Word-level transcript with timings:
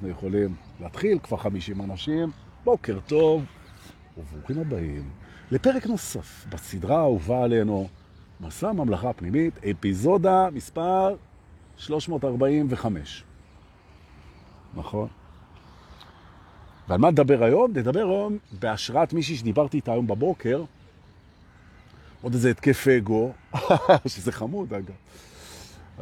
אנחנו 0.00 0.12
יכולים 0.12 0.54
להתחיל, 0.80 1.18
כבר 1.22 1.36
50 1.36 1.80
אנשים. 1.80 2.30
בוקר 2.64 2.98
טוב, 3.06 3.44
וברוכים 4.18 4.58
הבאים 4.58 5.10
לפרק 5.50 5.86
נוסף 5.86 6.46
בסדרה 6.48 6.96
האהובה 6.96 7.44
עלינו, 7.44 7.88
מסע 8.40 8.68
הממלכה 8.68 9.10
הפנימית, 9.10 9.54
אפיזודה 9.64 10.48
מספר 10.52 11.16
345. 11.76 13.24
נכון? 14.74 15.08
ועל 16.88 16.98
מה 16.98 17.10
נדבר 17.10 17.44
היום? 17.44 17.70
נדבר 17.70 18.06
היום 18.06 18.38
בהשראת 18.60 19.12
מישהי 19.12 19.36
שדיברתי 19.36 19.76
איתה 19.76 19.92
היום 19.92 20.06
בבוקר, 20.06 20.64
עוד 22.22 22.34
איזה 22.34 22.50
התקף 22.50 22.88
אגו, 22.88 23.32
שזה 24.06 24.32
חמוד 24.32 24.74
אגב. 24.74 24.94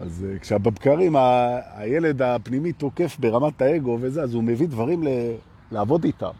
אז 0.00 0.26
uh, 0.36 0.38
כשבבקרים 0.38 1.16
ה- 1.16 1.58
הילד 1.74 2.22
הפנימי 2.22 2.72
תוקף 2.72 3.16
ברמת 3.20 3.62
האגו 3.62 3.98
וזה, 4.00 4.22
אז 4.22 4.34
הוא 4.34 4.44
מביא 4.44 4.68
דברים 4.68 5.02
ל- 5.02 5.34
לעבוד 5.72 6.04
איתם. 6.04 6.30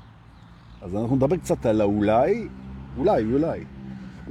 אז 0.82 0.96
אנחנו 0.96 1.16
נדבר 1.16 1.36
קצת 1.36 1.66
על 1.66 1.80
האולי, 1.80 2.48
אולי, 2.98 3.24
אולי. 3.32 3.60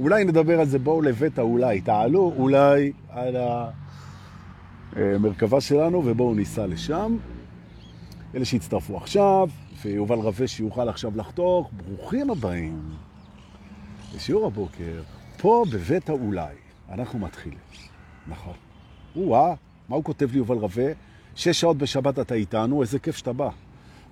אולי 0.00 0.24
נדבר 0.24 0.60
על 0.60 0.66
זה, 0.66 0.78
בואו 0.78 1.02
לבית 1.02 1.38
האולי, 1.38 1.80
תעלו 1.80 2.32
אולי 2.38 2.92
על 3.08 3.36
המרכבה 4.96 5.60
שלנו 5.60 6.02
ובואו 6.04 6.34
ניסע 6.34 6.66
לשם. 6.66 7.16
אלה 8.34 8.44
שהצטרפו 8.44 8.96
עכשיו, 8.96 9.48
ויובל 9.84 10.16
רווה 10.16 10.46
שיוכל 10.48 10.88
עכשיו 10.88 11.12
לחתוך, 11.16 11.70
ברוכים 11.76 12.30
הבאים 12.30 12.82
לשיעור 14.14 14.46
הבוקר, 14.46 15.02
פה 15.38 15.64
בבית 15.72 16.08
האולי. 16.08 16.54
אנחנו 16.90 17.18
מתחילים, 17.18 17.58
נכון. 18.28 18.67
או-אה, 19.16 19.54
מה 19.88 19.96
הוא 19.96 20.04
כותב 20.04 20.32
לי 20.32 20.38
יובל 20.38 20.56
רווה? 20.56 20.92
שש 21.34 21.60
שעות 21.60 21.78
בשבת 21.78 22.18
אתה 22.18 22.34
איתנו, 22.34 22.82
איזה 22.82 22.98
כיף 22.98 23.16
שאתה 23.16 23.32
בא. 23.32 23.48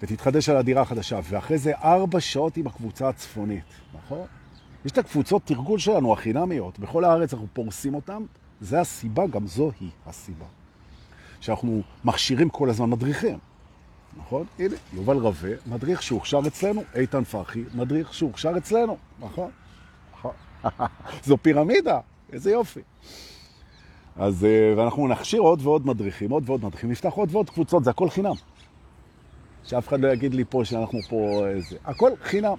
ותתחדש 0.03 0.49
על 0.49 0.57
הדירה 0.57 0.83
החדשה, 0.83 1.21
ואחרי 1.25 1.59
זה 1.59 1.73
ארבע 1.77 2.21
שעות 2.21 2.57
עם 2.57 2.67
הקבוצה 2.67 3.09
הצפונית, 3.09 3.65
נכון? 3.95 4.27
יש 4.85 4.93
את 4.93 4.99
הקבוצות 4.99 5.43
תרגול 5.45 5.79
שלנו, 5.79 6.13
החינמיות, 6.13 6.79
בכל 6.79 7.05
הארץ 7.05 7.33
אנחנו 7.33 7.47
פורסים 7.53 7.95
אותם, 7.95 8.23
זה 8.61 8.81
הסיבה, 8.81 9.27
גם 9.27 9.47
זו 9.47 9.71
היא 9.81 9.91
הסיבה. 10.07 10.47
שאנחנו 11.41 11.83
מכשירים 12.05 12.49
כל 12.49 12.71
הזמן 12.71 12.91
מדריכים, 12.91 13.39
נכון? 14.17 14.47
הנה, 14.59 14.77
יובל 14.93 15.17
רווה, 15.17 15.51
מדריך 15.67 16.03
שהוכשר 16.03 16.41
אצלנו, 16.47 16.83
איתן 16.95 17.25
פרחי, 17.25 17.65
מדריך 17.75 18.15
שהוכשר 18.15 18.53
אצלנו, 18.57 18.97
נכון? 19.21 19.51
נכון. 20.13 20.33
זו 21.27 21.37
פירמידה, 21.43 22.01
איזה 22.33 22.51
יופי. 22.51 22.81
אז, 24.19 24.47
ואנחנו 24.77 25.09
נכשיר 25.09 25.41
עוד 25.41 25.61
ועוד 25.63 25.87
מדריכים, 25.87 26.31
עוד 26.31 26.43
ועוד 26.47 26.65
מדריכים, 26.65 26.91
נפתח 26.91 27.13
עוד 27.13 27.29
ועוד 27.33 27.51
קבוצות, 27.51 27.85
זה 27.85 27.91
הכל 27.91 28.11
חינם. 28.11 28.35
שאף 29.65 29.89
אחד 29.89 30.01
לא 30.01 30.09
יגיד 30.09 30.35
לי 30.35 30.45
פה 30.49 30.65
שאנחנו 30.65 30.99
פה 31.09 31.47
איזה, 31.49 31.77
הכל 31.85 32.11
חינם. 32.23 32.55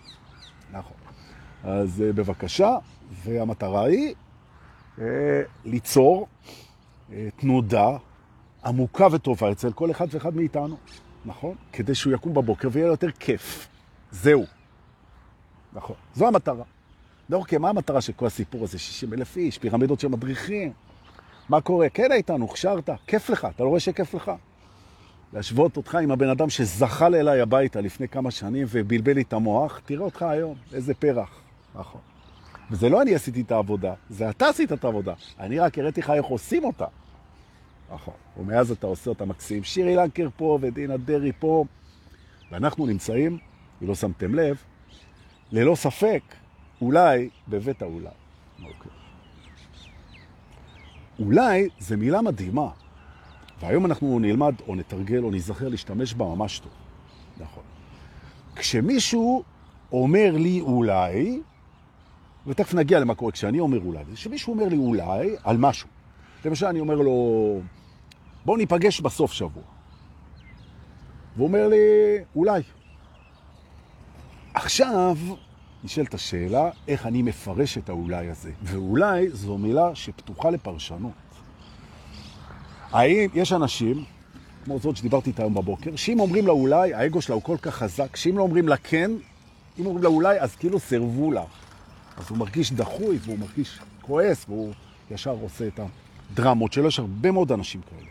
נכון. 0.72 0.98
אז 1.64 2.04
בבקשה, 2.16 2.78
והמטרה 3.24 3.86
היא 3.86 4.16
אה, 5.00 5.06
ליצור 5.66 6.28
אה, 7.12 7.28
תנודה 7.36 7.98
עמוקה 8.66 9.08
וטובה 9.12 9.52
אצל 9.52 9.72
כל 9.72 9.92
אחד 9.92 10.08
ואחד 10.12 10.36
מאיתנו, 10.36 10.78
נכון? 11.26 11.56
כדי 11.74 11.96
שהוא 11.96 12.14
יקום 12.14 12.34
בבוקר 12.34 12.68
ויהיה 12.72 12.88
יותר 12.88 13.12
כיף. 13.12 13.68
זהו. 14.12 14.46
נכון. 15.74 15.96
זו 16.16 16.28
המטרה. 16.28 16.64
לא, 17.30 17.38
אוקיי, 17.38 17.58
מה 17.58 17.70
המטרה 17.70 18.02
של 18.02 18.14
כל 18.14 18.26
הסיפור 18.26 18.64
הזה? 18.64 18.80
60 18.80 19.14
אלף 19.14 19.38
איש, 19.38 19.58
פירמידות 19.58 20.00
של 20.00 20.08
מדריכים. 20.08 20.74
מה 21.50 21.62
קורה? 21.62 21.90
כן 21.90 22.12
איתן, 22.12 22.42
הוכשרת, 22.42 22.90
כיף 23.08 23.30
לך, 23.30 23.48
אתה 23.56 23.64
לא 23.64 23.70
רואה 23.70 23.80
שכיף 23.80 24.14
לך? 24.14 24.32
להשוות 25.34 25.78
אותך 25.78 25.96
עם 25.96 26.12
הבן 26.12 26.30
אדם 26.30 26.50
שזחל 26.50 27.16
אליי 27.16 27.42
הביתה 27.42 27.82
לפני 27.82 28.08
כמה 28.08 28.32
שנים 28.32 28.68
ובלבל 28.70 29.14
לי 29.14 29.22
את 29.22 29.34
המוח, 29.34 29.82
תראה 29.86 30.04
אותך 30.06 30.22
היום, 30.22 30.56
איזה 30.74 30.94
פרח. 30.94 31.42
נכון. 31.76 32.02
וזה 32.72 32.90
לא 32.90 33.02
אני 33.02 33.16
עשיתי 33.16 33.42
את 33.42 33.52
העבודה, 33.52 33.94
זה 34.10 34.30
אתה 34.30 34.50
עשית 34.50 34.74
את 34.74 34.84
העבודה. 34.84 35.14
אני 35.40 35.60
רק 35.60 35.78
הראיתי 35.78 36.02
לך 36.02 36.10
איך 36.10 36.26
עושים 36.26 36.64
אותה. 36.64 36.86
נכון. 37.94 38.14
ומאז 38.38 38.72
אתה 38.72 38.88
עושה 38.88 39.10
אותה 39.10 39.26
מקסים. 39.26 39.64
שירי 39.64 39.96
לנקר 39.96 40.28
פה 40.38 40.58
ודינה 40.62 40.98
דרי 40.98 41.32
פה, 41.40 41.66
ואנחנו 42.52 42.86
נמצאים, 42.86 43.38
אם 43.82 43.88
לא 43.88 43.96
שמתם 43.96 44.36
לב, 44.36 44.58
ללא 45.52 45.76
ספק, 45.76 46.22
אולי 46.82 47.30
בבית 47.48 47.82
האולי. 47.82 48.10
אוקיי. 48.64 48.92
אולי 51.20 51.70
זה 51.80 51.98
מילה 51.98 52.22
מדהימה, 52.22 52.70
והיום 53.62 53.86
אנחנו 53.86 54.20
נלמד 54.20 54.56
או 54.68 54.76
נתרגל 54.76 55.24
או 55.24 55.32
נזכר 55.32 55.68
להשתמש 55.68 56.14
בה 56.14 56.26
ממש 56.26 56.60
טוב. 56.60 56.72
נכון. 57.38 57.64
כשמישהו 58.56 59.44
אומר 59.92 60.32
לי 60.38 60.62
אולי, 60.62 61.42
ותכף 62.48 62.74
נגיע 62.74 63.00
למה 63.00 63.16
קורה 63.16 63.32
כשאני 63.32 63.60
אומר 63.60 63.80
אולי, 63.86 64.04
כשמישהו 64.14 64.54
אומר 64.54 64.68
לי 64.68 64.78
אולי 64.78 65.36
על 65.44 65.58
משהו. 65.58 65.90
למשל 66.46 66.66
אני 66.66 66.80
אומר 66.80 66.96
לו, 66.96 67.60
בוא 68.46 68.58
ניפגש 68.58 69.02
בסוף 69.02 69.32
שבוע. 69.32 69.64
והוא 71.36 71.48
אומר 71.48 71.68
לי, 71.68 71.78
אולי. 72.36 72.62
עכשיו 74.54 75.18
נשאלת 75.84 76.14
השאלה 76.14 76.70
איך 76.88 77.06
אני 77.06 77.22
מפרש 77.22 77.78
את 77.78 77.90
האולי 77.90 78.30
הזה. 78.30 78.52
ואולי 78.64 79.30
זו 79.30 79.58
מילה 79.58 79.96
שפתוחה 79.96 80.50
לפרשנות. 80.50 81.12
האם 82.92 83.30
יש 83.34 83.54
אנשים, 83.54 84.04
כמו 84.66 84.80
זאת 84.80 84.98
שדיברתי 84.98 85.30
איתה 85.30 85.42
היום 85.44 85.54
בבוקר, 85.54 85.96
שאם 85.96 86.20
אומרים 86.20 86.48
לה 86.48 86.52
אולי, 86.52 86.94
האגו 86.94 87.22
שלה 87.22 87.36
הוא 87.36 87.44
כל 87.44 87.58
כך 87.62 87.76
חזק, 87.76 88.16
שאם 88.16 88.38
לא 88.38 88.44
אומרים 88.44 88.68
לה 88.68 88.78
כן, 88.78 89.12
אם 89.80 89.86
אומרים 89.86 90.04
לה 90.04 90.10
אולי, 90.10 90.40
אז 90.40 90.56
כאילו 90.56 90.80
סרבו 90.80 91.32
לה. 91.32 91.44
אז 92.18 92.30
הוא 92.30 92.38
מרגיש 92.38 92.72
דחוי 92.72 93.18
והוא 93.22 93.40
מרגיש 93.40 93.80
כועס 94.02 94.46
והוא 94.50 94.74
ישר 95.12 95.38
עושה 95.42 95.68
את 95.68 95.80
הדרמות 96.34 96.74
שלו. 96.74 96.88
יש 96.88 97.00
הרבה 97.00 97.32
מאוד 97.32 97.52
אנשים 97.52 97.82
כאלה. 97.82 98.10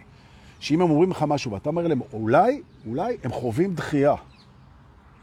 שאם 0.61 0.83
הם 0.83 0.91
אומרים 0.91 1.11
לך 1.11 1.25
משהו 1.29 1.53
ואתה 1.53 1.69
אומר 1.69 1.87
להם 1.87 2.01
אולי, 2.13 2.63
אולי 2.87 3.17
הם 3.25 3.33
חווים 3.33 3.75
דחייה. 3.75 4.15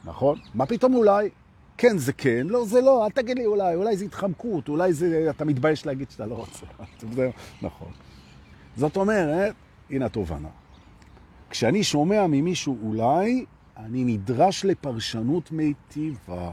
נכון? 0.06 0.40
מה 0.54 0.66
פתאום 0.66 0.94
אולי? 0.94 1.30
כן 1.78 1.98
זה 1.98 2.14
כן, 2.14 2.48
לא 2.50 2.66
זה 2.66 2.82
לא, 2.82 3.06
אל 3.06 3.12
תגיד 3.12 3.38
לי 3.38 3.46
אולי, 3.46 3.76
אולי 3.76 3.98
זה 3.98 4.06
התחמקות, 4.06 4.70
אולי 4.70 4.94
זה, 4.94 5.28
אתה 5.30 5.46
מתבייש 5.46 5.86
להגיד 5.86 6.12
שאתה 6.12 6.26
לא 6.26 6.36
רוצה. 6.36 6.66
נכון. 7.62 7.92
זאת 8.78 8.98
אומרת, 8.98 9.56
הנה 9.90 10.06
התובנה. 10.06 10.50
כשאני 11.50 11.84
שומע 11.84 12.28
ממישהו 12.28 12.78
אולי, 12.84 13.46
אני 13.78 14.04
נדרש 14.04 14.66
לפרשנות 14.66 15.52
מיטיבה. 15.52 16.52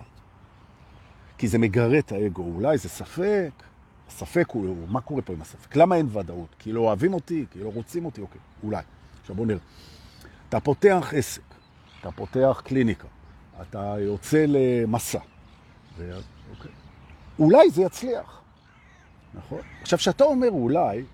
כי 1.38 1.48
זה 1.48 1.58
מגרה 1.58 1.98
את 1.98 2.12
האגו. 2.12 2.42
אולי 2.42 2.78
זה 2.78 2.88
ספק, 2.88 3.50
הספק 4.08 4.46
הוא, 4.50 4.88
מה 4.88 5.00
קורה 5.00 5.22
פה 5.22 5.32
עם 5.32 5.40
הספק? 5.40 5.76
למה 5.76 5.96
אין 5.96 6.08
ודאות? 6.12 6.54
כי 6.58 6.72
לא 6.72 6.80
אוהבים 6.80 7.14
אותי, 7.14 7.44
כי 7.50 7.58
לא 7.58 7.70
רוצים 7.74 8.04
אותי, 8.04 8.20
אוקיי, 8.20 8.40
אולי. 8.62 8.82
עכשיו 9.20 9.36
בוא 9.36 9.46
נראה. 9.46 9.60
אתה 10.48 10.60
פותח 10.60 11.12
עסק, 11.16 11.42
אתה 12.00 12.10
פותח 12.10 12.62
קליניקה, 12.64 13.08
אתה 13.62 13.96
יוצא 13.98 14.44
למסע, 14.48 15.18
ו... 15.96 16.18
אוקיי. 16.50 16.70
אולי 17.38 17.70
זה 17.70 17.82
יצליח, 17.82 18.40
נכון? 19.34 19.60
עכשיו, 19.82 19.98
כשאתה 19.98 20.24
אומר 20.24 20.50
אולי, 20.50 21.04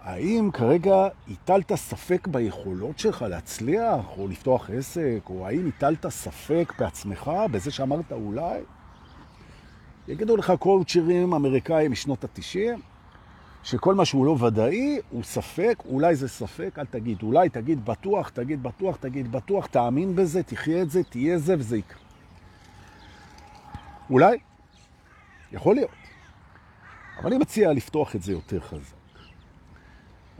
האם 0.00 0.50
כרגע 0.52 1.08
הטלת 1.30 1.74
ספק 1.74 2.28
ביכולות 2.28 2.98
שלך 2.98 3.22
להצליח, 3.22 4.18
או 4.18 4.28
לפתוח 4.28 4.70
עסק, 4.70 5.20
או 5.30 5.46
האם 5.46 5.68
הטלת 5.68 6.06
ספק 6.08 6.72
בעצמך, 6.78 7.30
בזה 7.50 7.70
שאמרת 7.70 8.12
אולי? 8.12 8.60
יגידו 10.08 10.36
לך 10.36 10.52
קואוצ'רים 10.58 11.34
אמריקאים 11.34 11.92
משנות 11.92 12.24
ה-90, 12.24 12.80
שכל 13.66 13.94
מה 13.94 14.04
שהוא 14.04 14.26
לא 14.26 14.30
ודאי 14.30 14.98
הוא 15.10 15.22
ספק, 15.22 15.82
אולי 15.88 16.16
זה 16.16 16.28
ספק, 16.28 16.78
אל 16.78 16.84
תגיד 16.84 17.22
אולי, 17.22 17.48
תגיד 17.48 17.84
בטוח, 17.84 18.28
תגיד 18.28 18.62
בטוח, 18.62 18.96
תגיד 18.96 19.32
בטוח, 19.32 19.66
תאמין 19.66 20.16
בזה, 20.16 20.42
תחיה 20.42 20.82
את 20.82 20.90
זה, 20.90 21.02
תהיה 21.02 21.38
זה 21.38 21.54
וזה 21.58 21.78
יקרה. 21.78 21.98
אולי? 24.10 24.38
יכול 25.52 25.74
להיות. 25.74 25.90
אבל 27.18 27.26
אני 27.26 27.38
מציע 27.38 27.72
לפתוח 27.72 28.16
את 28.16 28.22
זה 28.22 28.32
יותר 28.32 28.60
חזק. 28.60 28.96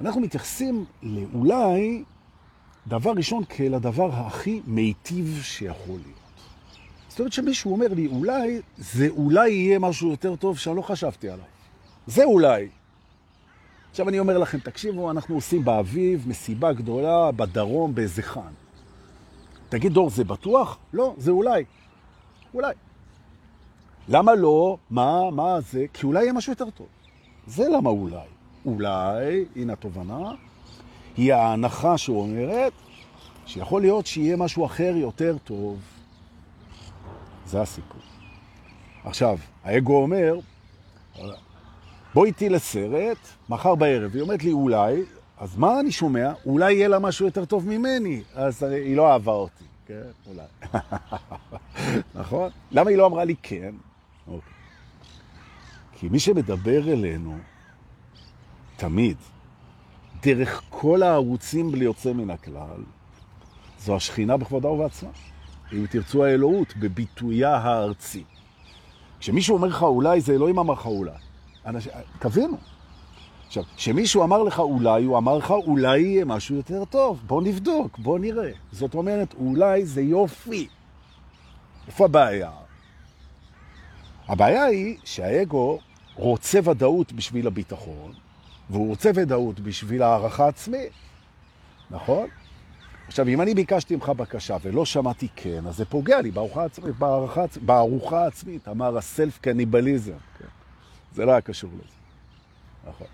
אנחנו 0.00 0.20
מתייחסים 0.20 0.84
לאולי 1.02 2.04
דבר 2.86 3.12
ראשון 3.16 3.44
כאל 3.48 3.74
הדבר 3.74 4.10
הכי 4.14 4.60
מיטיב 4.66 5.40
שיכול 5.42 5.98
להיות. 6.04 6.20
זאת 7.08 7.18
אומרת 7.18 7.32
שמישהו 7.32 7.72
אומר 7.72 7.88
לי, 7.88 8.06
אולי, 8.06 8.60
זה 8.76 9.08
אולי 9.08 9.50
יהיה 9.50 9.78
משהו 9.78 10.10
יותר 10.10 10.36
טוב 10.36 10.58
שאני 10.58 10.76
לא 10.76 10.82
חשבתי 10.82 11.28
עליו. 11.28 11.46
זה 12.06 12.24
אולי. 12.24 12.68
עכשיו 13.96 14.08
אני 14.08 14.18
אומר 14.18 14.38
לכם, 14.38 14.58
תקשיבו, 14.58 15.10
אנחנו 15.10 15.34
עושים 15.34 15.64
באביב 15.64 16.24
מסיבה 16.28 16.72
גדולה 16.72 17.32
בדרום 17.32 17.94
באיזה 17.94 18.22
חן. 18.22 18.52
תגיד, 19.68 19.92
דור, 19.92 20.10
זה 20.10 20.24
בטוח? 20.24 20.78
לא, 20.92 21.14
זה 21.18 21.30
אולי. 21.30 21.64
אולי. 22.54 22.74
למה 24.08 24.34
לא? 24.34 24.78
מה, 24.90 25.30
מה 25.30 25.60
זה? 25.60 25.86
כי 25.92 26.06
אולי 26.06 26.22
יהיה 26.22 26.32
משהו 26.32 26.52
יותר 26.52 26.70
טוב. 26.70 26.86
זה 27.46 27.68
למה 27.68 27.90
אולי. 27.90 28.26
אולי, 28.66 29.44
הנה 29.56 29.72
התובנה, 29.72 30.30
היא 31.16 31.34
ההנחה 31.34 31.98
שאומרת, 31.98 32.72
שיכול 33.46 33.80
להיות 33.80 34.06
שיהיה 34.06 34.36
משהו 34.36 34.66
אחר 34.66 34.92
יותר 34.96 35.36
טוב. 35.44 35.80
זה 37.46 37.60
הסיפור. 37.60 38.00
עכשיו, 39.04 39.38
האגו 39.64 40.02
אומר, 40.02 40.38
בוא 42.16 42.26
איתי 42.26 42.48
לסרט, 42.48 43.18
מחר 43.48 43.74
בערב. 43.74 44.14
היא 44.14 44.22
אומרת 44.22 44.44
לי, 44.44 44.52
אולי, 44.52 45.02
אז 45.38 45.56
מה 45.56 45.80
אני 45.80 45.92
שומע? 45.92 46.32
אולי 46.46 46.72
יהיה 46.72 46.88
לה 46.88 46.98
משהו 46.98 47.26
יותר 47.26 47.44
טוב 47.44 47.68
ממני. 47.68 48.22
אז 48.34 48.62
היא 48.62 48.96
לא 48.96 49.12
אהבה 49.12 49.32
אותי, 49.32 49.64
כן? 49.86 50.02
אולי. 50.26 50.46
נכון? 52.20 52.50
למה 52.70 52.90
היא 52.90 52.98
לא 52.98 53.06
אמרה 53.06 53.24
לי 53.24 53.34
כן? 53.42 53.74
אוקיי. 54.26 54.52
כי 55.92 56.08
מי 56.08 56.18
שמדבר 56.18 56.92
אלינו, 56.92 57.38
תמיד, 58.76 59.16
דרך 60.22 60.62
כל 60.68 61.02
הערוצים 61.02 61.72
בלי 61.72 61.84
יוצא 61.84 62.12
מן 62.12 62.30
הכלל, 62.30 62.82
זו 63.80 63.96
השכינה 63.96 64.36
בכבודה 64.36 64.68
ובעצמה. 64.68 65.10
אם 65.72 65.86
תרצו 65.90 66.24
האלוהות, 66.24 66.76
בביטויה 66.76 67.56
הארצי. 67.56 68.24
כשמישהו 69.20 69.56
אומר 69.56 69.68
לך 69.68 69.82
אולי, 69.82 70.20
זה 70.20 70.32
אלוהים 70.32 70.58
אמר 70.58 70.74
לך 70.74 70.86
אולי. 70.86 71.25
אנש... 71.66 71.88
תבינו. 72.18 72.56
עכשיו, 73.46 73.62
כשמישהו 73.76 74.24
אמר 74.24 74.42
לך 74.42 74.60
אולי, 74.60 75.04
הוא 75.04 75.18
אמר 75.18 75.38
לך 75.38 75.50
אולי 75.50 76.00
יהיה 76.00 76.24
משהו 76.24 76.56
יותר 76.56 76.84
טוב. 76.84 77.22
בוא 77.26 77.42
נבדוק, 77.42 77.98
בוא 77.98 78.18
נראה. 78.18 78.50
זאת 78.72 78.94
אומרת, 78.94 79.34
אולי 79.34 79.86
זה 79.86 80.02
יופי. 80.02 80.68
איפה 81.86 82.04
הבעיה? 82.04 82.50
הבעיה 84.28 84.64
היא 84.64 84.96
שהאגו 85.04 85.78
רוצה 86.14 86.58
ודאות 86.64 87.12
בשביל 87.12 87.46
הביטחון, 87.46 88.12
והוא 88.70 88.88
רוצה 88.88 89.10
ודאות 89.14 89.60
בשביל 89.60 90.02
הערכה 90.02 90.48
עצמית, 90.48 90.92
נכון? 91.90 92.28
עכשיו, 93.06 93.28
אם 93.28 93.40
אני 93.40 93.54
ביקשתי 93.54 93.96
ממך 93.96 94.08
בקשה 94.08 94.56
ולא 94.62 94.84
שמעתי 94.84 95.28
כן, 95.36 95.66
אז 95.66 95.76
זה 95.76 95.84
פוגע 95.84 96.20
לי 96.20 96.30
בארוחה 96.30 96.64
עצמית, 96.64 96.98
בערכה, 96.98 97.44
בארוחה 97.60 98.24
העצמית, 98.24 98.68
אמר 98.68 98.98
הסלף 98.98 99.38
קניבליזם. 99.38 100.12
כן? 100.38 100.55
זה 101.16 101.24
לא 101.24 101.30
היה 101.30 101.40
קשור 101.40 101.70
לזה. 101.74 101.94
נכון. 102.88 103.06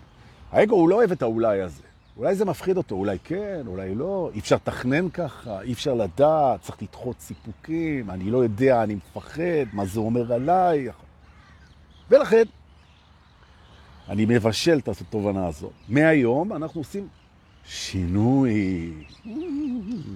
האגו 0.51 0.75
הוא 0.75 0.89
לא 0.89 0.95
אוהב 0.95 1.11
את 1.11 1.21
האולי 1.21 1.61
הזה. 1.61 1.83
אולי 2.17 2.35
זה 2.35 2.45
מפחיד 2.45 2.77
אותו, 2.77 2.95
אולי 2.95 3.17
כן, 3.23 3.61
אולי 3.67 3.95
לא. 3.95 4.29
אי 4.33 4.39
אפשר 4.39 4.55
לתכנן 4.55 5.09
ככה, 5.09 5.61
אי 5.61 5.73
אפשר 5.73 5.93
לדעת, 5.93 6.61
צריך 6.61 6.81
לדחות 6.81 7.19
סיפוקים, 7.19 8.09
אני 8.09 8.31
לא 8.31 8.37
יודע, 8.37 8.83
אני 8.83 8.95
מפחד, 8.95 9.65
מה 9.73 9.85
זה 9.85 9.99
אומר 9.99 10.33
עליי. 10.33 10.89
ולכן, 12.09 12.43
אני 14.09 14.25
מבשל 14.25 14.79
את 14.79 14.87
התובנה 14.87 15.47
הזאת. 15.47 15.71
מהיום 15.89 16.53
אנחנו 16.53 16.81
עושים 16.81 17.07
שינוי. 17.65 18.93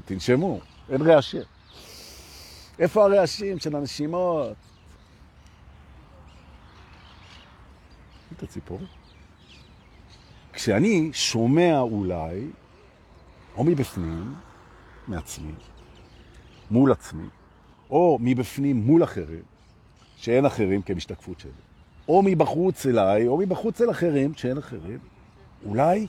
תנשמו, 0.05 0.59
אין 0.89 1.01
רעשים. 1.01 1.41
איפה 2.79 3.05
הרעשים 3.05 3.59
של 3.59 3.75
הנשימות? 3.75 4.53
את 8.37 8.43
הציפור. 8.43 8.79
כשאני 10.53 11.09
שומע 11.13 11.79
אולי, 11.79 12.47
או 13.55 13.63
מבפנים, 13.63 14.35
מעצמי, 15.07 15.51
מול 16.71 16.91
עצמי, 16.91 17.27
או 17.89 18.17
מבפנים 18.21 18.77
מול 18.77 19.03
אחרים, 19.03 19.43
שאין 20.17 20.45
אחרים 20.45 20.81
כמשתקפות 20.81 21.39
שלי, 21.39 21.51
או 22.07 22.21
מבחוץ 22.25 22.85
אליי, 22.85 23.27
או 23.27 23.37
מבחוץ 23.37 23.81
אל 23.81 23.91
אחרים, 23.91 24.33
שאין 24.33 24.57
אחרים, 24.57 24.99
אולי 25.65 26.07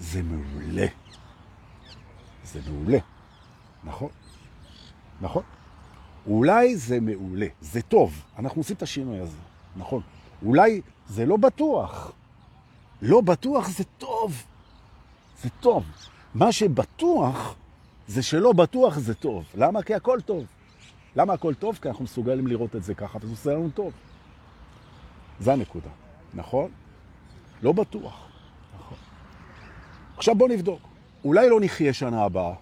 זה 0.00 0.22
מעולה. 0.22 0.86
זה 2.44 2.60
מעולה. 2.70 2.98
נכון? 3.84 4.08
נכון? 5.20 5.42
אולי 6.26 6.76
זה 6.76 7.00
מעולה, 7.00 7.46
זה 7.60 7.82
טוב, 7.82 8.24
אנחנו 8.38 8.60
עושים 8.60 8.76
את 8.76 8.82
השינוי 8.82 9.20
הזה, 9.20 9.36
נכון? 9.76 10.02
אולי 10.44 10.80
זה 11.08 11.26
לא 11.26 11.36
בטוח. 11.36 12.12
לא 13.02 13.20
בטוח 13.20 13.68
זה 13.68 13.84
טוב. 13.98 14.42
זה 15.42 15.48
טוב. 15.60 15.84
מה 16.34 16.52
שבטוח 16.52 17.54
זה 18.08 18.22
שלא 18.22 18.52
בטוח 18.52 18.98
זה 18.98 19.14
טוב. 19.14 19.44
למה? 19.54 19.82
כי 19.82 19.94
הכל 19.94 20.20
טוב. 20.20 20.44
למה 21.16 21.32
הכל 21.32 21.54
טוב? 21.54 21.78
כי 21.82 21.88
אנחנו 21.88 22.04
מסוגלים 22.04 22.46
לראות 22.46 22.76
את 22.76 22.84
זה 22.84 22.94
ככה, 22.94 23.18
וזה 23.22 23.32
עושה 23.32 23.50
לנו 23.50 23.70
טוב. 23.74 23.92
זה 25.40 25.52
הנקודה, 25.52 25.90
נכון? 26.34 26.70
לא 27.62 27.72
בטוח. 27.72 28.28
נכון. 28.78 28.98
עכשיו 30.16 30.34
בוא 30.34 30.48
נבדוק. 30.48 30.80
אולי 31.24 31.50
לא 31.50 31.60
נחיה 31.60 31.92
שנה 31.92 32.22
הבאה. 32.22 32.54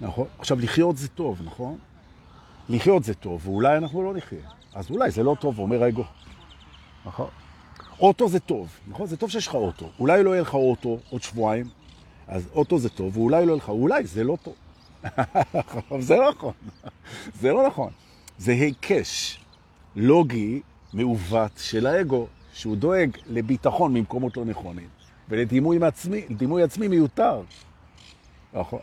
נכון? 0.00 0.26
עכשיו, 0.38 0.60
לחיות 0.60 0.96
זה 0.96 1.08
טוב, 1.08 1.42
נכון? 1.44 1.78
לחיות 2.68 3.04
זה 3.04 3.14
טוב, 3.14 3.48
ואולי 3.48 3.76
אנחנו 3.76 4.02
לא 4.02 4.14
נחיה. 4.14 4.48
אז 4.74 4.90
אולי 4.90 5.10
זה 5.10 5.22
לא 5.22 5.36
טוב, 5.40 5.58
אומר 5.58 5.82
האגו. 5.82 6.04
נכון? 7.06 7.28
אוטו 8.00 8.28
זה 8.28 8.40
טוב, 8.40 8.68
נכון? 8.88 9.06
זה 9.06 9.16
טוב 9.16 9.30
שיש 9.30 9.46
לך 9.46 9.54
אוטו. 9.54 9.90
אולי 9.98 10.22
לא 10.22 10.30
יהיה 10.30 10.42
לך 10.42 10.54
אוטו 10.54 10.98
עוד 11.10 11.22
שבועיים, 11.22 11.66
אז 12.28 12.48
אוטו 12.52 12.78
זה 12.78 12.88
טוב, 12.88 13.16
ואולי 13.16 13.46
לא 13.46 13.52
יהיה 13.52 13.56
לך, 13.56 13.68
אולי 13.68 14.04
זה 14.04 14.24
לא 14.24 14.36
טוב. 14.42 14.54
זה 16.08 16.16
לא 16.16 16.30
נכון. 16.30 16.52
זה 17.40 17.52
לא 17.52 17.66
נכון. 17.66 17.90
זה 18.38 18.52
היקש 18.52 19.40
לוגי 19.96 20.60
מעוות 20.92 21.52
של 21.56 21.86
האגו, 21.86 22.26
שהוא 22.54 22.76
דואג 22.76 23.16
לביטחון 23.26 23.94
ממקומות 23.94 24.36
לא 24.36 24.44
נכונים, 24.44 24.88
ולדימוי 25.28 25.78
עצמי, 25.84 26.26
עצמי 26.62 26.88
מיותר. 26.88 27.42
נכון. 28.52 28.80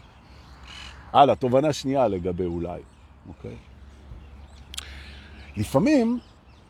הלאה, 1.13 1.35
תובנה 1.35 1.73
שנייה 1.73 2.07
לגבי 2.07 2.45
אולי, 2.45 2.81
אוקיי? 3.27 3.55
לפעמים 5.57 6.19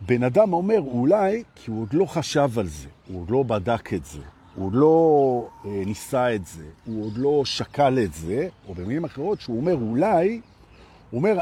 בן 0.06 0.24
אדם 0.24 0.54
אומר 0.54 0.80
אולי 0.80 1.44
כי 1.56 1.72
הוא 1.72 1.82
עוד 1.82 1.94
לא 1.94 2.06
חשב 2.06 2.60
על 2.60 2.68
זה, 2.68 2.88
הוא 3.08 3.22
עוד 3.22 3.30
לא 3.30 3.44
בדק 3.44 3.94
את 3.94 4.06
זה, 4.06 4.22
הוא 4.56 4.66
עוד 4.66 4.74
לא 4.76 5.48
אה, 5.66 5.84
ניסה 5.86 6.36
את 6.36 6.46
זה, 6.46 6.66
הוא 6.86 7.06
עוד 7.06 7.18
לא 7.18 7.42
שקל 7.46 8.00
את 8.04 8.14
זה, 8.14 8.48
או 8.68 8.74
במילים 8.74 9.06
אחרות, 9.06 9.42
שהוא 9.42 9.58
אומר 9.58 9.74
אולי, 9.74 10.42
הוא 11.10 11.18
אומר, 11.18 11.40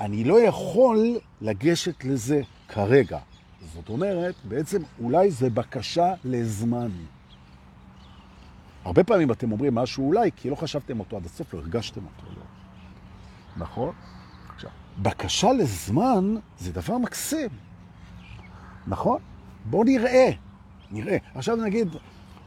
אני 0.00 0.24
לא 0.24 0.40
יכול 0.40 1.18
לגשת 1.40 2.04
לזה 2.04 2.40
כרגע. 2.68 3.18
זאת 3.74 3.88
אומרת, 3.88 4.34
בעצם 4.44 4.82
אולי 5.02 5.30
זה 5.30 5.50
בקשה 5.50 6.14
לזמן. 6.24 6.90
הרבה 8.84 9.04
פעמים 9.04 9.32
אתם 9.32 9.52
אומרים 9.52 9.74
משהו 9.74 10.08
אולי, 10.08 10.30
כי 10.36 10.50
לא 10.50 10.54
חשבתם 10.54 11.00
אותו 11.00 11.16
עד 11.16 11.26
הסוף, 11.26 11.54
לא 11.54 11.58
הרגשתם 11.58 12.00
אותו. 12.04 12.32
לא. 12.36 12.42
נכון? 13.56 13.92
עכשיו, 14.54 14.70
בקשה 15.02 15.52
לזמן 15.52 16.34
זה 16.58 16.72
דבר 16.72 16.98
מקסים. 16.98 17.71
נכון? 18.86 19.18
בוא 19.64 19.84
נראה. 19.84 20.30
נראה. 20.90 21.16
עכשיו 21.34 21.56
נגיד, 21.56 21.88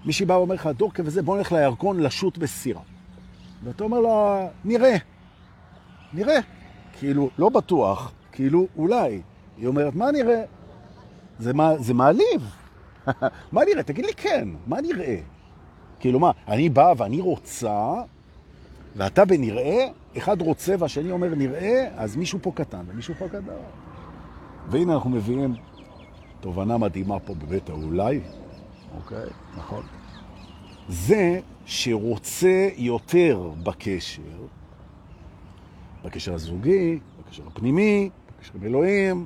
מישהי 0.05 0.25
בא 0.25 0.33
ואומר 0.33 0.55
לך, 0.55 0.67
דורקה 0.67 1.03
וזה, 1.05 1.21
בוא 1.21 1.37
נלך 1.37 1.51
לירקון 1.51 1.99
לשוט 1.99 2.37
בסירה. 2.37 2.81
ואתה 3.63 3.83
אומר 3.83 3.99
לה, 3.99 4.47
נראה. 4.65 4.95
נראה. 6.13 6.39
כאילו, 6.99 7.29
לא 7.37 7.49
בטוח, 7.49 8.11
כאילו, 8.31 8.67
אולי. 8.77 9.21
היא 9.57 9.67
אומרת, 9.67 9.95
מה 9.95 10.11
נראה? 10.11 10.43
זה, 11.39 11.53
מה, 11.53 11.77
זה 11.77 11.93
מעליב. 11.93 12.55
מה 13.51 13.61
נראה? 13.65 13.83
תגיד 13.83 14.05
לי 14.05 14.13
כן, 14.13 14.47
מה 14.67 14.81
נראה? 14.81 15.17
כאילו 15.99 16.19
מה, 16.19 16.31
אני 16.47 16.69
בא 16.69 16.93
ואני 16.97 17.21
רוצה, 17.21 17.93
ואתה 18.95 19.25
בנראה, 19.25 19.87
אחד 20.17 20.41
רוצה 20.41 20.75
והשני 20.79 21.11
אומר 21.11 21.35
נראה, 21.35 21.87
אז 21.95 22.15
מישהו 22.15 22.39
פה 22.41 22.51
קטן 22.55 22.85
ומישהו 22.87 23.13
פה 23.15 23.27
קטן. 23.27 23.39
והנה 24.69 24.93
אנחנו 24.93 25.09
מביאים 25.09 25.55
תובנה 26.45 26.77
מדהימה 26.77 27.19
פה 27.19 27.33
בבית 27.33 27.69
האולי, 27.69 28.19
אוקיי? 28.95 29.29
נכון. 29.57 29.83
זה 30.89 31.39
שרוצה 31.65 32.69
יותר 32.77 33.51
בקשר, 33.63 34.21
בקשר 36.03 36.33
הזוגי, 36.33 36.99
בקשר 37.19 37.43
הפנימי, 37.47 38.09
בקשר 38.37 38.51
עם 38.55 38.63
אלוהים, 38.63 39.25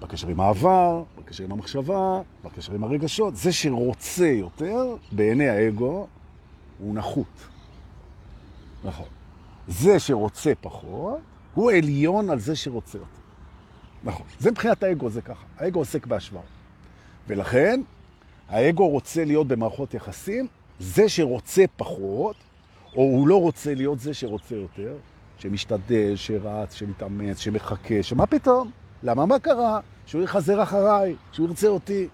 בקשר 0.00 0.28
עם 0.28 0.40
העבר, 0.40 1.02
בקשר 1.18 1.44
עם 1.44 1.52
המחשבה, 1.52 2.20
בקשר 2.44 2.74
עם 2.74 2.84
הרגשות. 2.84 3.36
זה 3.36 3.52
שרוצה 3.52 4.26
יותר, 4.26 4.96
בעיני 5.12 5.48
האגו, 5.48 6.06
הוא 6.78 6.94
נחות. 6.94 7.48
נכון. 8.84 9.08
זה 9.68 9.98
שרוצה 9.98 10.52
פחות, 10.60 11.18
הוא 11.54 11.70
עליון 11.70 12.30
על 12.30 12.38
זה 12.38 12.56
שרוצה 12.56 12.98
יותר. 12.98 13.21
נכון. 14.04 14.26
זה 14.38 14.50
מבחינת 14.50 14.82
האגו, 14.82 15.10
זה 15.10 15.22
ככה. 15.22 15.44
האגו 15.58 15.78
עוסק 15.78 16.06
בהשוואה. 16.06 16.42
ולכן, 17.28 17.80
האגו 18.48 18.88
רוצה 18.88 19.24
להיות 19.24 19.48
במערכות 19.48 19.94
יחסים, 19.94 20.46
זה 20.78 21.08
שרוצה 21.08 21.64
פחות, 21.76 22.36
או 22.96 23.02
הוא 23.02 23.28
לא 23.28 23.40
רוצה 23.40 23.74
להיות 23.74 24.00
זה 24.00 24.14
שרוצה 24.14 24.54
יותר, 24.54 24.96
שמשתדל, 25.38 26.16
שרץ, 26.16 26.74
שמתאמץ, 26.74 27.38
שמחכה, 27.38 28.02
שמה 28.02 28.26
פתאום? 28.26 28.70
למה 29.02 29.26
מה 29.26 29.38
קרה? 29.38 29.80
שהוא 30.06 30.22
יחזר 30.22 30.62
אחריי, 30.62 31.14
שהוא 31.32 31.48
ירצה 31.48 31.68
אותי. 31.68 32.08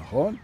נכון? 0.00 0.36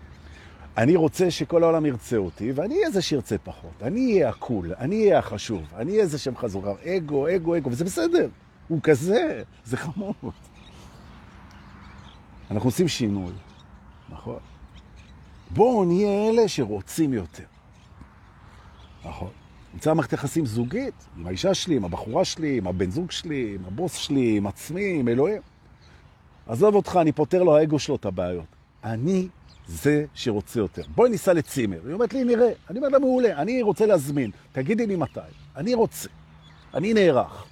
אני 0.77 0.97
רוצה 0.97 1.31
שכל 1.31 1.63
העולם 1.63 1.87
ירצה 1.87 2.17
אותי, 2.17 2.53
ואני 2.53 2.75
אהיה 2.75 2.91
זה 2.91 3.03
שירצה 3.03 3.39
פחות. 3.39 3.83
אני 3.83 4.13
אהיה 4.13 4.29
הקול, 4.29 4.73
אני 4.79 5.03
אהיה 5.05 5.19
החשוב, 5.19 5.63
אני 5.77 5.93
אהיה 5.93 6.07
זה 6.07 6.19
שמחזור. 6.19 6.65
אגו, 6.85 7.29
אגו, 7.37 7.57
אגו, 7.57 7.71
וזה 7.71 7.85
בסדר. 7.85 8.29
הוא 8.69 8.81
כזה, 8.83 9.43
זה 9.65 9.77
חמוד. 9.77 10.15
אנחנו 12.51 12.69
עושים 12.69 12.89
שינוי, 12.89 13.33
נכון? 14.09 14.39
בואו 15.51 15.85
נהיה 15.85 16.31
אלה 16.31 16.49
שרוצים 16.49 17.13
יותר. 17.13 17.45
נכון. 19.05 19.31
נמצא 19.75 19.95
מערכת 19.95 20.13
יחסים 20.13 20.47
זוגית 20.47 20.95
עם 21.17 21.27
האישה 21.27 21.55
שלי, 21.55 21.77
עם 21.77 21.85
הבחורה 21.85 22.25
שלי, 22.25 22.59
עם 22.59 22.67
הבן 22.67 22.91
זוג 22.91 23.11
שלי, 23.11 23.55
עם 23.55 23.65
הבוס 23.65 23.95
שלי, 23.95 24.37
עם 24.37 24.47
עצמי, 24.47 25.01
עם 25.01 25.09
אלוהים. 25.09 25.43
עזוב 26.47 26.75
אותך, 26.75 26.99
אני 27.01 27.13
פותר 27.13 27.43
לו 27.43 27.57
האגו 27.57 27.79
שלו 27.79 27.97
את 27.97 28.05
הבעיות. 28.05 28.47
אני 28.85 29.29
זה 29.67 30.05
שרוצה 30.15 30.61
יותר. 30.61 30.83
בואי 30.95 31.11
ניסע 31.11 31.33
לצימר. 31.33 31.81
היא 31.85 31.95
אומרת 31.95 32.13
לי, 32.13 32.25
נראה. 32.25 32.49
אני 32.71 32.79
אומר 32.79 32.89
לה, 32.89 32.99
מעולה, 32.99 33.43
אני 33.43 33.63
רוצה 33.63 33.87
להזמין. 33.87 34.31
תגידי 34.53 34.87
לי 34.87 34.97
מתי. 34.97 35.21
אני 35.57 35.75
רוצה. 35.75 36.09
אני 36.75 36.95
נערך. 36.95 37.48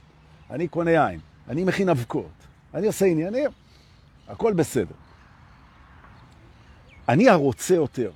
אני 0.50 0.69
קונה 0.69 0.91
יין. 0.91 1.21
אני 1.49 1.65
מכין 1.65 1.88
אבקות. 1.88 2.47
אני 2.75 2.87
עושה 2.87 3.07
עניינים. 3.07 3.50
הכל 4.29 4.53
בסדר. 4.53 4.95
אני 7.09 7.29
הרוצה 7.29 7.75
יותר. 7.75 8.11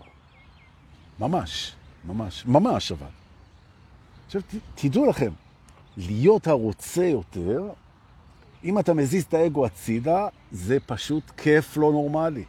ממש, 1.19 1.75
ממש, 2.05 2.47
ממש 2.47 2.93
אבל. 2.93 3.07
עכשיו, 4.27 4.43
תדעו 4.75 5.07
לכם, 5.07 5.31
להיות 5.97 6.47
הרוצה 6.47 7.05
יותר, 7.05 7.71
אם 8.65 8.79
אתה 8.79 8.95
מזיז 8.95 9.25
את 9.25 9.35
האגו 9.35 9.67
הצידה, 9.67 10.29
זה 10.53 10.79
פשוט 10.87 11.31
כיף 11.37 11.77
לא 11.77 11.93
נורמלי. 11.93 12.45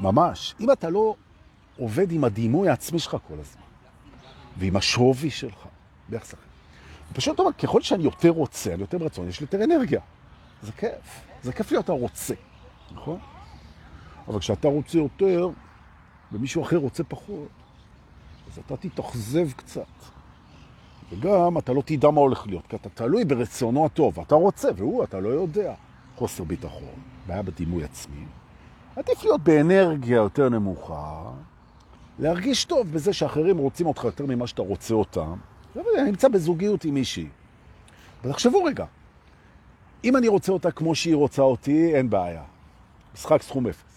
ממש. 0.00 0.54
אם 0.60 0.72
אתה 0.72 0.90
לא 0.90 1.14
עובד 1.78 2.12
עם 2.12 2.24
הדימוי 2.24 2.68
העצמי 2.68 2.98
שלך 2.98 3.16
כל 3.28 3.34
הזמן, 3.34 3.62
ועם 4.58 4.76
השווי 4.76 5.30
שלך, 5.30 5.58
ביחס 6.08 6.34
אחר. 6.34 6.53
פשוט 7.14 7.38
אומר, 7.38 7.52
ככל 7.52 7.80
שאני 7.80 8.04
יותר 8.04 8.30
רוצה, 8.30 8.74
אני 8.74 8.80
יותר 8.80 8.98
ברצון, 8.98 9.28
יש 9.28 9.40
לי 9.40 9.44
יותר 9.44 9.64
אנרגיה. 9.64 10.00
זה 10.62 10.72
כיף. 10.72 11.24
זה 11.42 11.52
כיף 11.52 11.72
להיות 11.72 11.88
הרוצה, 11.88 12.34
נכון? 12.94 13.18
אבל 14.28 14.38
כשאתה 14.38 14.68
רוצה 14.68 14.98
יותר, 14.98 15.48
ומישהו 16.32 16.62
אחר 16.62 16.76
רוצה 16.76 17.04
פחות, 17.04 17.48
אז 18.52 18.58
אתה 18.58 18.76
תתאכזב 18.76 19.52
קצת. 19.52 19.86
וגם 21.10 21.58
אתה 21.58 21.72
לא 21.72 21.82
תדע 21.86 22.10
מה 22.10 22.20
הולך 22.20 22.46
להיות, 22.46 22.66
כי 22.66 22.76
אתה 22.76 22.88
תלוי 22.88 23.24
ברצונו 23.24 23.86
הטוב. 23.86 24.20
אתה 24.20 24.34
רוצה, 24.34 24.68
והוא, 24.76 25.04
אתה 25.04 25.20
לא 25.20 25.28
יודע. 25.28 25.74
חוסר 26.16 26.44
ביטחון, 26.44 26.94
בעיה 27.26 27.42
בדימוי 27.42 27.84
עצמי. 27.84 28.24
עדיף 28.96 29.24
להיות 29.24 29.40
באנרגיה 29.40 30.16
יותר 30.16 30.48
נמוכה, 30.48 31.30
להרגיש 32.18 32.64
טוב 32.64 32.92
בזה 32.92 33.12
שאחרים 33.12 33.58
רוצים 33.58 33.86
אותך 33.86 34.04
יותר 34.04 34.26
ממה 34.26 34.46
שאתה 34.46 34.62
רוצה 34.62 34.94
אותם. 34.94 35.36
אני 35.76 36.04
נמצא 36.04 36.28
בזוגיות 36.28 36.84
עם 36.84 36.94
מישהי. 36.94 37.28
ותחשבו 38.24 38.64
רגע, 38.64 38.84
אם 40.04 40.16
אני 40.16 40.28
רוצה 40.28 40.52
אותה 40.52 40.70
כמו 40.70 40.94
שהיא 40.94 41.14
רוצה 41.14 41.42
אותי, 41.42 41.94
אין 41.94 42.10
בעיה. 42.10 42.42
משחק 43.14 43.42
סכום 43.42 43.66
אפס. 43.66 43.94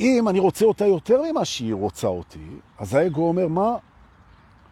אם 0.00 0.28
אני 0.28 0.38
רוצה 0.38 0.64
אותה 0.64 0.86
יותר 0.86 1.22
ממה 1.30 1.44
שהיא 1.44 1.74
רוצה 1.74 2.06
אותי, 2.06 2.48
אז 2.78 2.94
האגו 2.94 3.28
אומר, 3.28 3.48
מה? 3.48 3.76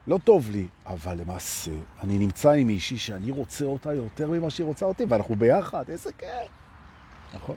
לא 0.07 0.19
טוב 0.25 0.50
לי, 0.50 0.67
אבל 0.87 1.19
למעשה 1.21 1.71
אני 2.03 2.19
נמצא 2.19 2.50
עם 2.50 2.67
מישהי 2.67 2.99
שאני 2.99 3.31
רוצה 3.31 3.64
אותה 3.64 3.95
יותר 3.95 4.31
ממה 4.31 4.50
שהיא 4.50 4.67
רוצה 4.67 4.87
אותי, 4.87 5.05
ואנחנו 5.09 5.37
ביחד, 5.37 5.85
איזה 5.88 6.12
כיף. 6.12 6.49
נכון? 7.35 7.57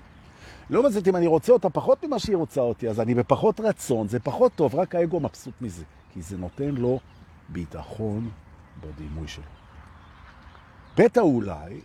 לא 0.69 0.88
מזאת 0.88 1.07
אם 1.07 1.15
אני 1.15 1.27
רוצה 1.27 1.53
אותה 1.53 1.69
פחות 1.69 2.03
ממה 2.03 2.19
שהיא 2.19 2.36
רוצה 2.36 2.62
אותי, 2.62 2.89
אז 2.89 3.00
אני 3.00 3.15
בפחות 3.15 3.60
רצון, 3.60 4.07
זה 4.07 4.19
פחות 4.19 4.51
טוב, 4.55 4.75
רק 4.75 4.96
האגו 4.96 5.19
מבסוט 5.19 5.53
מזה, 5.62 5.84
כי 6.13 6.22
זה 6.22 6.38
נותן 6.38 6.69
לו 6.75 7.00
ביטחון 7.49 8.29
בדימוי 8.81 9.27
שלו. 9.27 9.43
בית 10.97 11.17
האולי 11.17 11.81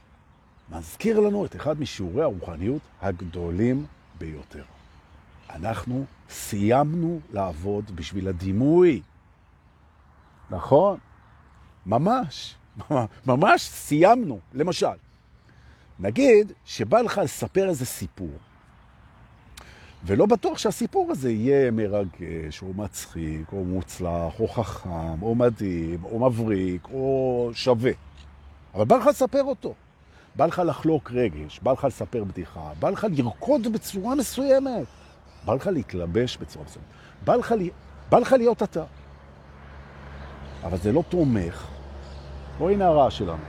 מזכיר 0.71 1.21
לנו 1.21 1.45
את 1.45 1.57
אחד 1.57 1.81
משיעורי 1.81 2.23
הרוחניות 2.23 2.83
הגדולים 3.01 3.87
ביותר. 4.19 4.65
אנחנו 5.51 6.05
סיימנו 6.31 7.21
לעבוד 7.33 7.97
בשביל 7.97 8.29
הדימוי. 8.29 9.03
נכון? 10.51 10.99
ממש, 11.87 12.55
ממש 13.27 13.63
סיימנו. 13.63 14.39
למשל, 14.55 14.87
נגיד 15.99 16.53
שבא 16.65 17.01
לך 17.01 17.19
לספר 17.25 17.69
איזה 17.69 17.87
סיפור, 17.87 18.39
ולא 20.05 20.27
בטוח 20.27 20.59
שהסיפור 20.59 21.11
הזה 21.11 21.33
יהיה 21.33 21.71
מרגש, 21.71 22.63
או 22.63 22.67
מצחיק, 22.77 23.53
או 23.53 23.65
מוצלח, 23.65 24.41
או 24.41 24.49
חכם, 24.49 25.23
או 25.23 25.35
מדהים, 25.35 26.05
או 26.05 26.19
מבריק, 26.19 26.89
או 26.93 27.51
שווה. 27.55 27.93
אבל 28.75 28.85
בא 28.85 28.97
לך 28.97 29.07
לספר 29.07 29.43
אותו. 29.43 29.75
בא 30.37 30.47
לך 30.47 30.63
לחלוק 30.67 31.11
רגש, 31.11 31.61
בא 31.63 31.73
לך 31.73 31.85
לספר 31.85 32.25
בדיחה, 32.25 32.71
בא 32.81 32.91
לך 32.91 33.07
לרקוד 33.11 33.73
בצורה 33.73 34.15
מסוימת, 34.15 34.87
בא 35.45 35.55
לך 35.55 35.67
להתלבש 35.67 36.37
בצורה 36.37 36.65
מסוימת, 36.65 36.89
בא 37.25 37.35
לך, 37.35 37.55
בא 38.11 38.19
לך 38.19 38.33
להיות 38.33 38.63
אתה. 38.63 38.85
אבל 40.65 40.79
זה 40.79 40.93
לא 40.93 41.05
תומך. 41.09 41.69
בוא 42.59 42.71
הנה 42.71 42.87
הרעש 42.87 43.19
שלנו. 43.19 43.43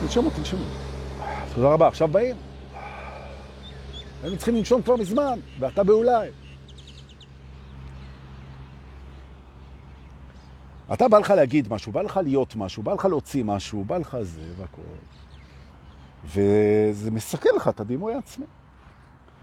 תנשמו, 0.00 0.30
תנשמו. 0.30 0.64
תודה 1.54 1.68
רבה, 1.68 1.88
עכשיו 1.88 2.08
באים. 2.08 2.36
היינו 4.22 4.36
צריכים 4.36 4.56
לנשום 4.56 4.82
כבר 4.82 4.96
מזמן, 4.96 5.38
ואתה 5.58 5.84
באולי. 5.84 6.28
אתה 10.92 11.08
בא 11.08 11.18
לך 11.18 11.30
להגיד 11.30 11.68
משהו, 11.72 11.92
בא 11.92 12.02
לך 12.02 12.20
להיות 12.24 12.56
משהו, 12.56 12.82
בא 12.82 12.94
לך 12.94 13.04
להוציא 13.04 13.44
משהו, 13.44 13.84
בא 13.84 13.98
לך 13.98 14.16
זה 14.22 14.40
והכל. 14.56 14.82
וזה 16.24 17.10
מסכן 17.10 17.50
לך 17.56 17.68
את 17.68 17.80
הדימוי 17.80 18.14
העצמי. 18.14 18.46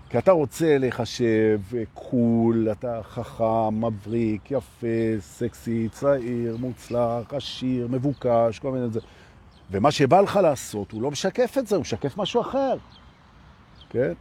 כי 0.09 0.17
אתה 0.17 0.31
רוצה 0.31 0.77
לחשב 0.77 1.59
קול, 1.93 2.67
אתה 2.71 3.01
חכם, 3.03 3.85
מבריק, 3.85 4.51
יפה, 4.51 4.87
סקסי, 5.19 5.89
צעיר, 5.91 6.57
מוצלח, 6.57 7.33
עשיר, 7.33 7.87
מבוקש, 7.87 8.59
כל 8.59 8.71
מיני 8.71 8.89
זה. 8.89 8.99
ומה 9.71 9.91
שבא 9.91 10.21
לך 10.21 10.35
לעשות, 10.35 10.91
הוא 10.91 11.01
לא 11.01 11.11
משקף 11.11 11.57
את 11.57 11.67
זה, 11.67 11.75
הוא 11.75 11.81
משקף 11.81 12.17
משהו 12.17 12.41
אחר. 12.41 12.75
כן? 13.89 14.13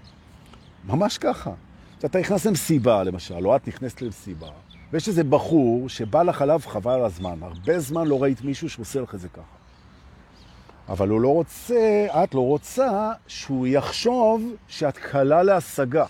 ממש 0.84 1.18
ככה. 1.18 1.50
אתה 2.04 2.20
נכנס 2.20 2.46
למסיבה, 2.46 3.02
למשל, 3.02 3.46
או 3.46 3.56
את 3.56 3.68
נכנסת 3.68 4.02
למסיבה, 4.02 4.48
ויש 4.92 5.08
איזה 5.08 5.24
בחור 5.24 5.88
שבא 5.88 6.22
לך 6.22 6.42
עליו 6.42 6.60
חבל 6.66 6.92
על 6.92 7.04
הזמן. 7.04 7.42
הרבה 7.42 7.80
זמן 7.80 8.06
לא 8.06 8.22
ראית 8.22 8.42
מישהו 8.42 8.70
שעושה 8.70 9.00
לך 9.00 9.14
את 9.14 9.20
זה 9.20 9.28
ככה. 9.28 9.42
אבל 10.88 11.08
הוא 11.08 11.20
לא 11.20 11.28
רוצה, 11.28 12.06
את 12.24 12.34
לא 12.34 12.40
רוצה 12.40 13.12
שהוא 13.26 13.66
יחשוב 13.66 14.54
שאת 14.68 14.96
קלה 14.96 15.42
להשגה. 15.42 16.04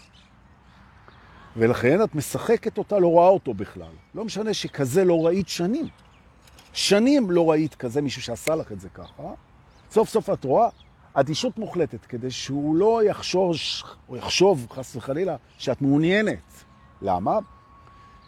ולכן 1.57 2.03
את 2.03 2.15
משחקת 2.15 2.79
אותה, 2.79 2.99
לא 2.99 3.09
רואה 3.09 3.29
אותו 3.29 3.55
בכלל. 3.55 3.93
לא 4.15 4.25
משנה 4.25 4.55
שכזה 4.55 5.05
לא 5.05 5.27
ראית 5.27 5.49
שנים. 5.49 5.89
שנים 6.73 7.31
לא 7.31 7.51
ראית 7.51 7.75
כזה 7.75 8.03
מישהו 8.03 8.23
שעשה 8.23 8.55
לך 8.55 8.73
את 8.73 8.81
זה 8.81 8.89
ככה. 8.89 9.23
סוף 9.91 10.09
סוף 10.09 10.31
את 10.31 10.45
רואה 10.45 10.69
אדישות 11.15 11.59
מוחלטת, 11.59 12.05
כדי 12.05 12.31
שהוא 12.31 12.77
לא 12.77 13.05
יחשוב, 13.05 13.57
או 14.09 14.17
יחשוב, 14.17 14.67
חס 14.71 14.97
וחלילה, 14.97 15.37
שאת 15.59 15.83
מעוניינת. 15.83 16.65
למה? 17.03 17.39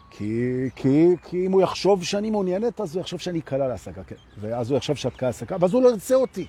כי, 0.09 0.69
כי, 0.75 1.07
כי 1.23 1.45
אם 1.45 1.51
הוא 1.51 1.61
יחשוב 1.61 2.03
שאני 2.03 2.29
מעוניינת, 2.29 2.81
אז 2.81 2.95
הוא 2.95 3.01
יחשוב 3.01 3.19
שאני 3.19 3.41
קלה 3.41 3.67
להשגה, 3.67 4.03
כן. 4.03 4.15
ואז 4.37 4.71
הוא 4.71 4.77
יחשוב 4.77 4.95
שאת 4.95 5.15
קלה 5.15 5.29
להשגה, 5.29 5.57
ואז 5.59 5.73
הוא 5.73 5.81
לא 5.83 5.89
ירצה 5.89 6.15
אותי. 6.15 6.47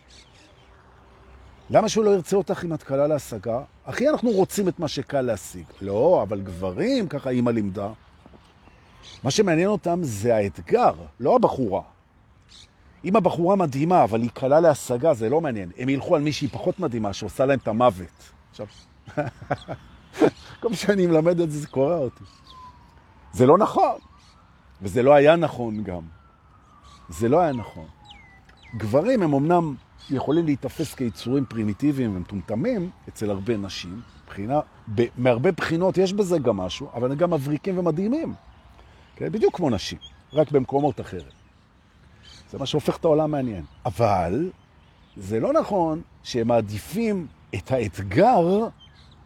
למה 1.70 1.88
שהוא 1.88 2.04
לא 2.04 2.10
ירצה 2.10 2.36
אותך 2.36 2.64
אם 2.64 2.74
את 2.74 2.82
קלה 2.82 3.06
להשגה? 3.06 3.60
אחי, 3.84 4.08
אנחנו 4.08 4.30
רוצים 4.30 4.68
את 4.68 4.78
מה 4.78 4.88
שקל 4.88 5.20
להשיג. 5.20 5.64
לא, 5.80 6.22
אבל 6.22 6.40
גברים, 6.40 7.08
ככה 7.08 7.30
אימא 7.30 7.50
לימדה, 7.50 7.88
מה 9.24 9.30
שמעניין 9.30 9.68
אותם 9.68 9.98
זה 10.02 10.36
האתגר, 10.36 10.92
לא 11.20 11.36
הבחורה. 11.36 11.82
אם 13.04 13.16
הבחורה 13.16 13.56
מדהימה, 13.56 14.04
אבל 14.04 14.22
היא 14.22 14.30
קלה 14.30 14.60
להשגה, 14.60 15.14
זה 15.14 15.28
לא 15.28 15.40
מעניין. 15.40 15.70
הם 15.78 15.88
ילכו 15.88 16.16
על 16.16 16.22
מישהי 16.22 16.48
פחות 16.48 16.80
מדהימה, 16.80 17.12
שעושה 17.12 17.46
להם 17.46 17.58
את 17.58 17.68
המוות. 17.68 18.32
עכשיו, 18.50 18.66
כל 20.60 20.74
שאני 20.74 21.06
מלמד 21.06 21.40
את 21.40 21.50
זה, 21.50 21.58
זה 21.58 21.66
קורא 21.66 21.94
אותי. 21.94 22.24
זה 23.32 23.46
לא 23.46 23.58
נכון, 23.58 23.98
וזה 24.82 25.02
לא 25.02 25.14
היה 25.14 25.36
נכון 25.36 25.82
גם. 25.82 26.02
זה 27.08 27.28
לא 27.28 27.40
היה 27.40 27.52
נכון. 27.52 27.86
גברים 28.76 29.22
הם 29.22 29.34
אמנם 29.34 29.74
יכולים 30.10 30.46
להתאפס 30.46 30.94
כיצורים 30.94 31.44
פרימיטיביים 31.44 32.16
ומטומטמים 32.16 32.90
אצל 33.08 33.30
הרבה 33.30 33.56
נשים, 33.56 34.00
בחינה, 34.26 34.60
ב, 34.94 35.04
מהרבה 35.16 35.52
בחינות 35.52 35.98
יש 35.98 36.12
בזה 36.12 36.38
גם 36.38 36.56
משהו, 36.56 36.88
אבל 36.94 37.12
הם 37.12 37.18
גם 37.18 37.32
מבריקים 37.32 37.78
ומדהימים. 37.78 38.34
כן? 39.16 39.32
בדיוק 39.32 39.56
כמו 39.56 39.70
נשים, 39.70 39.98
רק 40.32 40.50
במקומות 40.50 41.00
אחרת. 41.00 41.32
זה 42.50 42.58
מה 42.58 42.66
שהופך 42.66 42.96
את 42.96 43.04
העולם 43.04 43.30
מעניין. 43.30 43.64
אבל 43.84 44.50
זה 45.16 45.40
לא 45.40 45.52
נכון 45.52 46.02
שהם 46.22 46.48
מעדיפים 46.48 47.26
את 47.54 47.72
האתגר 47.72 48.68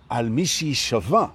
על 0.08 0.28
מי 0.28 0.46
שהיא 0.46 0.74
שווה. 0.74 1.26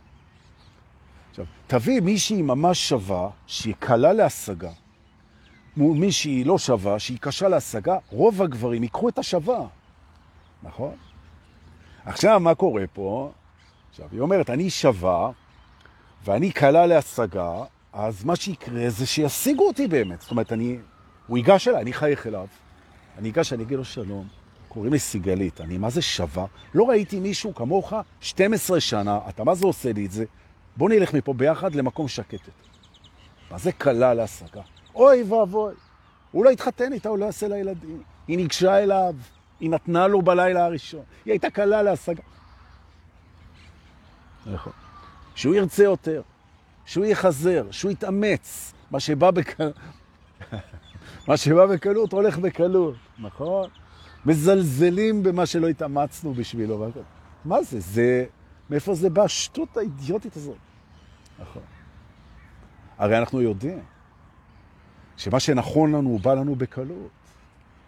עכשיו, 1.30 1.46
תביא 1.68 2.02
מישהי 2.02 2.42
ממש 2.42 2.90
שווה, 2.90 3.30
שהיא 3.48 3.76
קלה 3.80 4.14
להשגה, 4.14 4.72
מול 5.78 5.98
מישהי 5.98 6.44
לא 6.44 6.58
שווה, 6.58 7.00
שהיא 7.00 7.18
קשה 7.22 7.48
להשגה, 7.48 7.98
רוב 8.12 8.42
הגברים 8.42 8.84
ייקחו 8.84 9.10
את 9.10 9.20
השווה, 9.20 9.68
נכון? 10.64 10.94
עכשיו, 12.06 12.40
מה 12.40 12.56
קורה 12.56 12.84
פה? 12.94 13.32
עכשיו, 13.90 14.08
היא 14.12 14.20
אומרת, 14.20 14.50
אני 14.50 14.70
שווה, 14.70 15.32
ואני 16.26 16.52
קלה 16.52 16.86
להשגה, 16.86 17.64
אז 17.94 18.24
מה 18.24 18.36
שיקרה 18.36 18.90
זה 18.90 19.06
שישיגו 19.06 19.68
אותי 19.68 19.88
באמת. 19.88 20.22
זאת 20.22 20.32
אומרת, 20.32 20.54
אני, 20.54 20.78
הוא 21.28 21.38
ייגש 21.38 21.68
אליי, 21.68 21.82
אני 21.82 21.94
חייך 21.94 22.28
אליו. 22.28 22.48
אני 23.18 23.30
אגש, 23.30 23.54
אני 23.54 23.64
אגיד 23.64 23.78
לו 23.78 23.86
שלום, 23.86 24.28
קוראים 24.68 24.94
לי 24.94 25.00
סיגלית, 25.00 25.62
אני 25.62 25.78
מה 25.78 25.90
זה 25.90 26.02
שווה? 26.02 26.46
לא 26.74 26.90
ראיתי 26.90 27.20
מישהו 27.20 27.56
כמוך 27.56 27.94
12 28.22 28.80
שנה, 28.80 29.20
אתה 29.30 29.44
מה 29.44 29.56
זה 29.56 29.66
עושה 29.66 29.94
לי 29.94 30.06
את 30.06 30.12
זה? 30.12 30.26
בוא 30.78 30.90
נלך 30.90 31.14
מפה 31.14 31.34
ביחד 31.34 31.76
למקום 31.76 32.08
שקטת. 32.08 32.52
מה 33.52 33.58
זה 33.58 33.72
קלה 33.72 34.14
להשגה? 34.14 34.62
אוי 34.96 35.24
ואבוי, 35.24 35.74
הוא 36.32 36.46
לא 36.46 36.50
התחתן 36.50 36.94
איתה, 36.94 37.10
הוא 37.10 37.18
לא 37.18 37.26
יעשה 37.26 37.48
לה 37.48 37.58
ילדים. 37.58 38.04
היא 38.28 38.38
ניגשה 38.38 38.84
אליו, 38.84 39.16
היא 39.60 39.70
נתנה 39.70 40.08
לו 40.08 40.22
בלילה 40.22 40.66
הראשון. 40.66 41.04
היא 41.26 41.32
הייתה 41.32 41.50
קלה 41.50 41.84
להשגה. 41.84 42.24
נכון. 44.46 44.74
שהוא 45.36 45.56
ירצה 45.56 45.84
יותר, 45.84 46.22
שהוא 46.86 47.06
יחזר, 47.06 47.68
שהוא 47.72 47.92
יתאמץ, 47.92 48.74
מה 48.92 49.00
שבא 49.00 49.32
בקלות, 49.32 49.76
מה 51.28 51.38
שבא 51.38 51.66
בקלות 51.66 52.12
הולך 52.12 52.38
בקלות, 52.38 52.96
נכון? 53.20 53.70
מזלזלים 54.26 55.24
במה 55.24 55.46
שלא 55.46 55.68
התאמצנו 55.68 56.34
בשבילו. 56.34 56.88
מה 57.46 57.64
זה? 57.64 57.80
זה, 57.80 58.26
מאיפה 58.70 58.96
זה 58.96 59.10
בא? 59.10 59.24
השטות 59.24 59.78
האידיוטית 59.78 60.36
הזאת. 60.36 60.58
נכון. 61.40 61.62
הרי 62.98 63.18
אנחנו 63.18 63.42
יודעים 63.42 63.80
שמה 65.18 65.40
שנכון 65.40 65.92
לנו 65.92 66.10
הוא 66.10 66.20
בא 66.20 66.34
לנו 66.34 66.56
בקלות. 66.56 67.10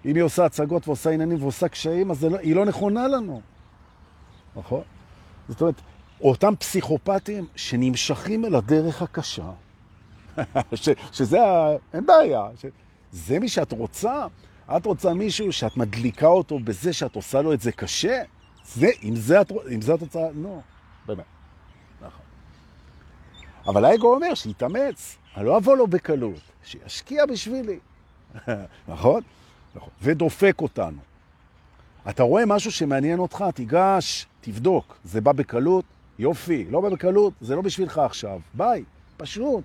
אם 0.05 0.15
היא 0.15 0.23
עושה 0.23 0.45
הצגות 0.45 0.87
ועושה 0.87 1.09
עניינים 1.09 1.41
ועושה 1.41 1.67
קשיים, 1.67 2.11
אז 2.11 2.23
לא, 2.23 2.37
היא 2.37 2.55
לא 2.55 2.65
נכונה 2.65 3.07
לנו. 3.07 3.41
נכון? 4.55 4.81
זאת 5.49 5.61
אומרת, 5.61 5.81
אותם 6.21 6.53
פסיכופטים 6.59 7.45
שנמשכים 7.55 8.45
אל 8.45 8.55
הדרך 8.55 9.01
הקשה, 9.01 9.51
ש, 10.75 10.89
שזה, 11.11 11.41
ה... 11.41 11.75
אין 11.93 12.05
בעיה, 12.05 12.47
ש, 12.55 12.65
זה 13.11 13.39
מי 13.39 13.49
שאת 13.49 13.71
רוצה? 13.71 14.27
את 14.77 14.85
רוצה 14.85 15.13
מישהו 15.13 15.51
שאת 15.53 15.77
מדליקה 15.77 16.27
אותו 16.27 16.59
בזה 16.59 16.93
שאת 16.93 17.15
עושה 17.15 17.41
לו 17.41 17.53
את 17.53 17.61
זה 17.61 17.71
קשה? 17.71 18.21
זה, 18.65 18.87
אם 19.03 19.15
זה 19.15 19.41
את, 19.41 19.51
אם 19.71 19.81
זה 19.81 19.93
את 19.93 20.01
רוצה, 20.01 20.19
לא, 20.35 20.59
באמת. 21.05 21.23
נכון. 22.01 22.25
אבל 23.67 23.85
האגו 23.85 24.15
אומר 24.15 24.33
שיתאמץ, 24.33 25.17
אני 25.37 25.45
לא 25.45 25.57
אבוא 25.57 25.77
לו 25.77 25.87
בקלות, 25.87 26.41
שישקיע 26.63 27.25
בשבילי. 27.25 27.79
נכון? 28.87 29.21
נכון. 29.75 29.89
ודופק 30.01 30.61
אותנו. 30.61 30.97
אתה 32.09 32.23
רואה 32.23 32.45
משהו 32.45 32.71
שמעניין 32.71 33.19
אותך, 33.19 33.45
תיגש, 33.55 34.25
תבדוק. 34.41 34.97
זה 35.03 35.21
בא 35.21 35.31
בקלות? 35.31 35.85
יופי. 36.19 36.65
לא 36.69 36.81
בא 36.81 36.89
בקלות? 36.89 37.33
זה 37.41 37.55
לא 37.55 37.61
בשבילך 37.61 37.97
עכשיו. 37.97 38.39
ביי. 38.53 38.83
פשוט. 39.17 39.63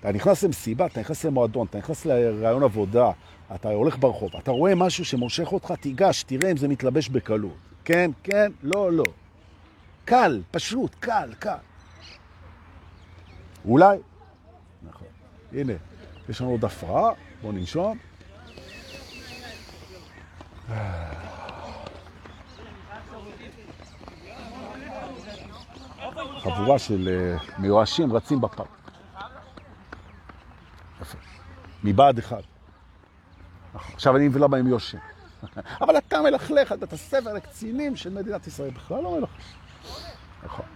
אתה 0.00 0.12
נכנס 0.12 0.42
למסיבה, 0.42 0.86
אתה 0.86 1.00
נכנס 1.00 1.24
למועדון, 1.24 1.66
אתה 1.70 1.78
נכנס 1.78 2.06
לרעיון 2.06 2.62
עבודה, 2.62 3.10
אתה 3.54 3.68
הולך 3.68 3.98
ברחוב, 3.98 4.36
אתה 4.36 4.50
רואה 4.50 4.74
משהו 4.74 5.04
שמושך 5.04 5.52
אותך, 5.52 5.72
תיגש, 5.80 6.22
תראה 6.22 6.50
אם 6.50 6.56
זה 6.56 6.68
מתלבש 6.68 7.08
בקלות. 7.08 7.56
כן, 7.84 8.10
כן, 8.22 8.52
לא, 8.62 8.92
לא. 8.92 9.04
קל, 10.04 10.42
פשוט, 10.50 10.94
קל, 11.00 11.32
קל. 11.38 11.56
אולי. 13.64 13.98
נכון. 14.82 15.06
הנה, 15.52 15.72
יש 16.28 16.40
לנו 16.40 16.50
עוד 16.50 16.64
הפרעה, 16.64 17.12
בואו 17.42 17.52
ננשום. 17.52 17.98
חבורה 26.38 26.78
של 26.78 27.08
אה, 27.08 27.58
מיואשים 27.58 28.12
רצים 28.12 28.40
בפארק. 28.40 28.79
מבעד 31.84 32.18
אחד. 32.18 32.40
עכשיו 33.74 34.16
אני 34.16 34.28
מבין 34.28 34.42
למה 34.42 34.56
הם 34.56 34.66
יושם. 34.66 34.98
אבל 35.82 35.98
אתה 35.98 36.22
מלכלך 36.22 36.72
על 36.72 36.78
בית 36.78 36.92
הספר 36.92 37.32
לקצינים 37.32 37.96
של 37.96 38.10
מדינת 38.10 38.46
ישראל. 38.46 38.70
בכלל 38.70 39.02
לא 39.02 39.20
מלכלך. 39.20 39.54
נכון. 40.44 40.66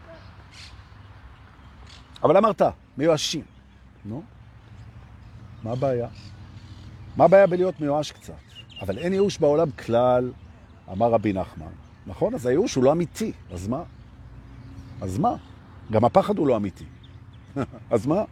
אבל 2.23 2.37
אמרת, 2.37 2.63
מיואשים. 2.99 3.45
נו, 4.05 4.23
מה 5.63 5.73
הבעיה? 5.73 6.09
מה 7.17 7.25
הבעיה 7.25 7.47
בלהיות 7.47 7.81
מיואש 7.81 8.13
קצת? 8.13 8.35
אבל 8.81 8.99
אין 8.99 9.13
ייאוש 9.13 9.39
בעולם 9.39 9.71
כלל, 9.71 10.33
אמר 10.93 11.11
רבי 11.11 11.33
נחמן. 11.33 11.73
נכון? 12.07 12.35
אז 12.35 12.47
הייאוש 12.47 12.75
הוא 12.75 12.85
לא 12.85 12.93
אמיתי. 12.93 13.33
אז 13.53 13.69
מה? 13.69 13.83
אז 15.01 15.19
מה? 15.19 15.35
גם 15.93 16.05
הפחד 16.05 16.39
הוא 16.39 16.47
לא 16.47 16.57
אמיתי. 16.57 16.85
אז 17.91 18.07
מה? 18.07 18.25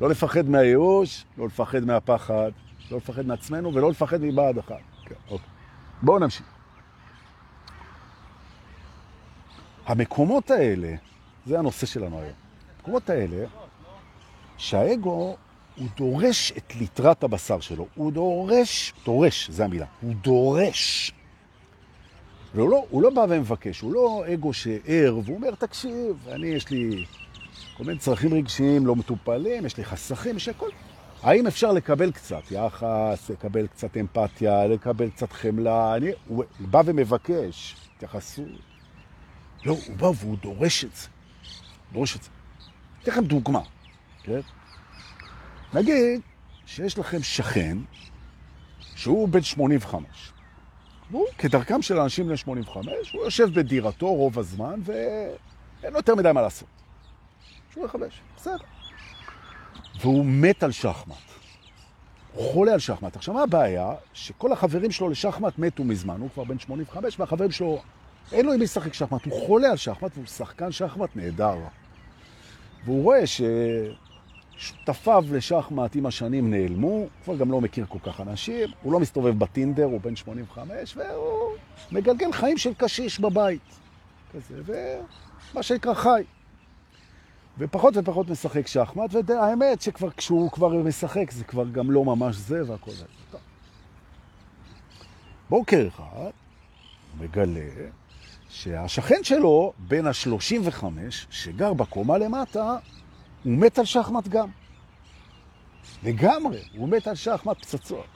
לא 0.00 0.10
לפחד 0.10 0.48
מהייאוש, 0.48 1.24
לא 1.38 1.46
לפחד 1.46 1.84
מהפחד, 1.84 2.50
לא 2.90 2.96
לפחד 2.96 3.26
מעצמנו 3.26 3.74
ולא 3.74 3.90
לפחד 3.90 4.20
מבעד 4.20 4.58
אחד. 4.58 4.74
כן, 5.04 5.14
אוקיי. 5.30 5.48
בואו 6.02 6.18
נמשיך. 6.18 6.46
המקומות 9.86 10.50
האלה, 10.50 10.94
זה 11.46 11.58
הנושא 11.58 11.86
שלנו 11.86 12.18
היום. 12.18 12.32
המקומות 12.76 13.10
האלה, 13.10 13.46
שהאגו 14.56 15.36
הוא 15.76 15.88
דורש 15.96 16.52
את 16.56 16.76
ליטרת 16.76 17.24
הבשר 17.24 17.60
שלו. 17.60 17.86
הוא 17.94 18.12
דורש, 18.12 18.92
דורש, 19.04 19.50
זה 19.50 19.64
המילה, 19.64 19.86
הוא 20.00 20.14
דורש. 20.14 21.12
והוא 22.54 22.70
לא, 22.70 22.84
הוא 22.90 23.02
לא 23.02 23.10
בא 23.10 23.26
ומבקש, 23.28 23.80
הוא 23.80 23.92
לא 23.92 24.24
אגו 24.34 24.52
שער, 24.52 25.18
והוא 25.24 25.36
אומר, 25.36 25.50
תקשיב, 25.54 26.28
אני, 26.28 26.46
יש 26.46 26.70
לי 26.70 27.04
כל 27.76 27.84
מיני 27.84 27.98
צרכים 27.98 28.34
רגשיים 28.34 28.86
לא 28.86 28.96
מטופלים, 28.96 29.66
יש 29.66 29.76
לי 29.76 29.84
חסכים, 29.84 30.36
יש 30.36 30.48
הכל. 30.48 30.68
האם 31.22 31.46
אפשר 31.46 31.72
לקבל 31.72 32.12
קצת 32.12 32.42
יחס, 32.50 33.30
לקבל 33.30 33.66
קצת 33.66 33.96
אמפתיה, 33.96 34.66
לקבל 34.66 35.10
קצת 35.10 35.32
חמלה? 35.32 35.96
אני, 35.96 36.10
הוא 36.28 36.44
בא 36.60 36.82
ומבקש 36.84 37.76
התייחסות. 37.96 38.44
לא, 39.64 39.76
הוא 39.86 39.96
בא 39.96 40.06
והוא 40.06 40.36
דורש 40.42 40.84
את 40.84 40.96
זה. 40.96 41.08
דורש 41.92 42.16
את 42.16 42.22
זה. 42.22 42.30
אתן 43.02 43.10
לכם 43.10 43.24
דוגמה, 43.24 43.60
כן? 44.22 44.40
נגיד 45.74 46.20
שיש 46.66 46.98
לכם 46.98 47.22
שכן 47.22 47.78
שהוא 48.94 49.28
בן 49.28 49.42
85. 49.42 50.32
והוא, 51.10 51.26
כדרכם 51.38 51.82
של 51.82 52.00
אנשים 52.00 52.26
בני 52.26 52.36
85, 52.36 53.12
הוא 53.12 53.24
יושב 53.24 53.54
בדירתו 53.54 54.06
רוב 54.06 54.38
הזמן 54.38 54.80
ואין 54.84 55.92
לו 55.92 55.96
יותר 55.96 56.14
מדי 56.14 56.32
מה 56.32 56.42
לעשות. 56.42 56.75
85, 57.76 58.20
בסדר. 58.36 58.56
והוא 60.00 60.24
מת 60.26 60.62
על 60.62 60.72
שחמט. 60.72 61.16
הוא 62.32 62.52
חולה 62.52 62.72
על 62.72 62.78
שחמט. 62.78 63.16
עכשיו, 63.16 63.34
מה 63.34 63.42
הבעיה? 63.42 63.94
שכל 64.12 64.52
החברים 64.52 64.90
שלו 64.90 65.08
לשחמט 65.08 65.58
מתו 65.58 65.84
מזמן, 65.84 66.20
הוא 66.20 66.28
כבר 66.34 66.44
בן 66.44 66.58
85, 66.58 67.20
והחברים 67.20 67.50
שלו, 67.50 67.82
אין 68.32 68.46
לו 68.46 68.52
עם 68.52 68.58
מי 68.58 68.64
לשחק 68.64 68.94
שחמט, 68.94 69.24
הוא 69.24 69.46
חולה 69.46 69.70
על 69.70 69.76
שחמט, 69.76 70.10
והוא 70.14 70.26
שחקן 70.26 70.72
שחמט 70.72 71.16
נהדר. 71.16 71.56
והוא 72.84 73.02
רואה 73.02 73.22
ששותפיו 74.56 75.24
לשחמט 75.32 75.96
עם 75.96 76.06
השנים 76.06 76.50
נעלמו, 76.50 76.88
הוא 76.88 77.08
כבר 77.24 77.36
גם 77.36 77.50
לא 77.50 77.60
מכיר 77.60 77.86
כל 77.88 77.98
כך 78.02 78.20
אנשים, 78.20 78.68
הוא 78.82 78.92
לא 78.92 79.00
מסתובב 79.00 79.38
בטינדר, 79.38 79.84
הוא 79.84 80.00
בן 80.00 80.16
85, 80.16 80.96
והוא 80.96 81.50
מגלגל 81.92 82.32
חיים 82.32 82.58
של 82.58 82.74
קשיש 82.74 83.20
בבית. 83.20 83.78
כזה, 84.32 84.60
ומה 84.66 85.62
שנקרא 85.62 85.94
חי. 85.94 86.22
ופחות 87.58 87.96
ופחות 87.96 88.30
משחק 88.30 88.66
שחמט, 88.66 89.10
והאמת 89.26 89.82
שכבר 89.82 90.10
כשהוא 90.10 90.50
כבר 90.50 90.68
משחק 90.68 91.30
זה 91.30 91.44
כבר 91.44 91.68
גם 91.68 91.90
לא 91.90 92.04
ממש 92.04 92.36
זה 92.36 92.70
והכל 92.70 92.90
זה. 92.90 93.04
בוקר 95.50 95.88
אחד 95.88 96.30
מגלה 97.20 97.70
שהשכן 98.48 99.24
שלו, 99.24 99.72
בין 99.78 100.06
ה-35, 100.06 100.84
שגר 101.30 101.72
בקומה 101.72 102.18
למטה, 102.18 102.76
הוא 103.44 103.52
מת 103.52 103.78
על 103.78 103.84
שחמט 103.84 104.28
גם. 104.28 104.48
לגמרי, 106.02 106.62
הוא 106.76 106.88
מת 106.88 107.06
על 107.06 107.14
שחמט 107.14 107.58
פצצות. 107.58 108.06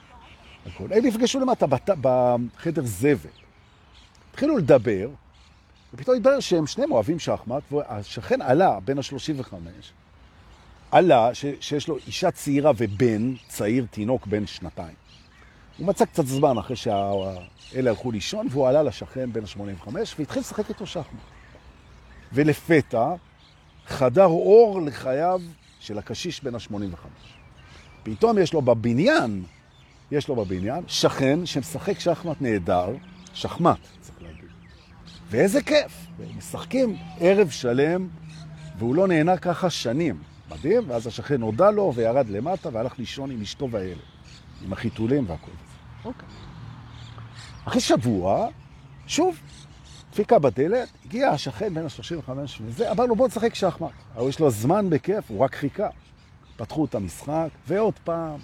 הכל. 0.65 0.93
הם 0.93 1.05
נפגשו 1.05 1.39
למטה. 1.39 1.65
בחדר 2.01 2.81
זבל. 2.85 3.29
התחילו 4.31 4.57
לדבר, 4.57 5.09
ופתאום 5.93 6.17
התברר 6.17 6.39
שהם 6.39 6.67
שניהם 6.67 6.91
אוהבים 6.91 7.19
שחמט, 7.19 7.63
והשכן 7.71 8.41
עלה, 8.41 8.79
בין 8.85 8.97
ה-35, 8.97 9.53
עלה 10.91 11.35
ש, 11.35 11.45
שיש 11.59 11.87
לו 11.87 11.97
אישה 12.07 12.31
צעירה 12.31 12.71
ובן 12.77 13.33
צעיר, 13.47 13.85
תינוק 13.91 14.27
בן 14.27 14.47
שנתיים. 14.47 14.95
הוא 15.77 15.87
מצא 15.87 16.05
קצת 16.05 16.25
זמן 16.25 16.57
אחרי 16.57 16.75
שאלה 16.75 17.89
הלכו 17.89 18.11
לישון, 18.11 18.47
והוא 18.51 18.67
עלה 18.67 18.83
לשכן 18.83 19.33
בן 19.33 19.41
ה-85 19.43 19.89
והתחיל 20.19 20.39
לשחק 20.39 20.69
איתו 20.69 20.87
שחמט. 20.87 21.21
ולפתע, 22.33 23.13
חדר 23.87 24.25
אור 24.25 24.81
לחייו 24.81 25.41
של 25.79 25.97
הקשיש 25.97 26.43
בן 26.43 26.55
ה-85. 26.55 26.97
פתאום 28.03 28.37
יש 28.37 28.53
לו 28.53 28.61
בבניין, 28.61 29.43
יש 30.11 30.27
לו 30.27 30.35
בבניין 30.35 30.83
שכן 30.87 31.45
שמשחק 31.45 31.99
שחמט 31.99 32.41
נהדר, 32.41 32.89
שחמט, 33.33 33.79
צריך 34.01 34.21
להגיד. 34.21 34.30
ואיזה 35.31 35.61
כיף, 35.61 36.07
משחקים 36.37 36.97
ערב 37.19 37.49
שלם, 37.49 38.07
והוא 38.77 38.95
לא 38.95 39.07
נהנה 39.07 39.37
ככה 39.37 39.69
שנים. 39.69 40.21
מדהים, 40.51 40.83
ואז 40.87 41.07
השכן 41.07 41.41
הודע 41.41 41.71
לו 41.71 41.93
וירד 41.95 42.29
למטה 42.29 42.69
והלך 42.73 42.99
לישון 42.99 43.31
עם 43.31 43.41
אשתו 43.41 43.71
והילד, 43.71 44.01
עם 44.61 44.73
החיתולים 44.73 45.29
והכל. 45.29 45.51
אוקיי. 46.05 46.29
אחרי 47.65 47.81
שבוע, 47.81 48.47
שוב, 49.07 49.39
דפיקה 50.11 50.39
בדלת, 50.39 50.89
הגיע 51.05 51.29
השכן 51.29 51.73
בין 51.73 51.85
ה-35 51.85 52.31
וזה, 52.61 52.91
אמר 52.91 53.05
לו 53.05 53.15
בוא 53.15 53.27
נשחק 53.27 53.55
שחמט. 53.55 53.89
אבל 54.15 54.29
יש 54.29 54.39
לו 54.39 54.49
זמן 54.49 54.89
בכיף, 54.89 55.25
הוא 55.27 55.39
רק 55.39 55.55
חיכה. 55.55 55.87
פתחו 56.55 56.85
את 56.85 56.95
המשחק, 56.95 57.49
ועוד 57.67 57.93
פעם, 58.03 58.39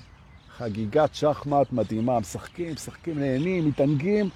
חגיגת 0.58 1.16
שחמט 1.16 1.72
מדהימה, 1.72 2.20
משחקים, 2.20 2.74
משחקים, 2.74 3.20
נהנים, 3.20 3.68
מתענגים, 3.68 4.30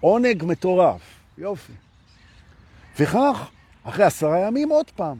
עונג 0.00 0.44
מטורף, 0.44 1.23
יופי. 1.38 1.72
וכך, 2.98 3.50
אחרי 3.84 4.04
עשרה 4.04 4.38
ימים 4.38 4.68
עוד 4.68 4.90
פעם. 4.90 5.18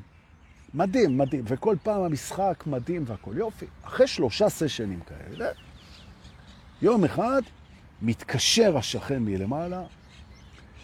מדהים, 0.74 1.18
מדהים, 1.18 1.44
וכל 1.48 1.76
פעם 1.82 2.02
המשחק 2.02 2.64
מדהים 2.66 3.04
והכל 3.06 3.34
יופי. 3.36 3.66
אחרי 3.84 4.06
שלושה 4.06 4.48
סשנים 4.48 5.00
כאלה, 5.00 5.50
יום 6.82 7.04
אחד 7.04 7.42
מתקשר 8.02 8.76
השכן 8.76 9.18
מלמעלה 9.18 9.82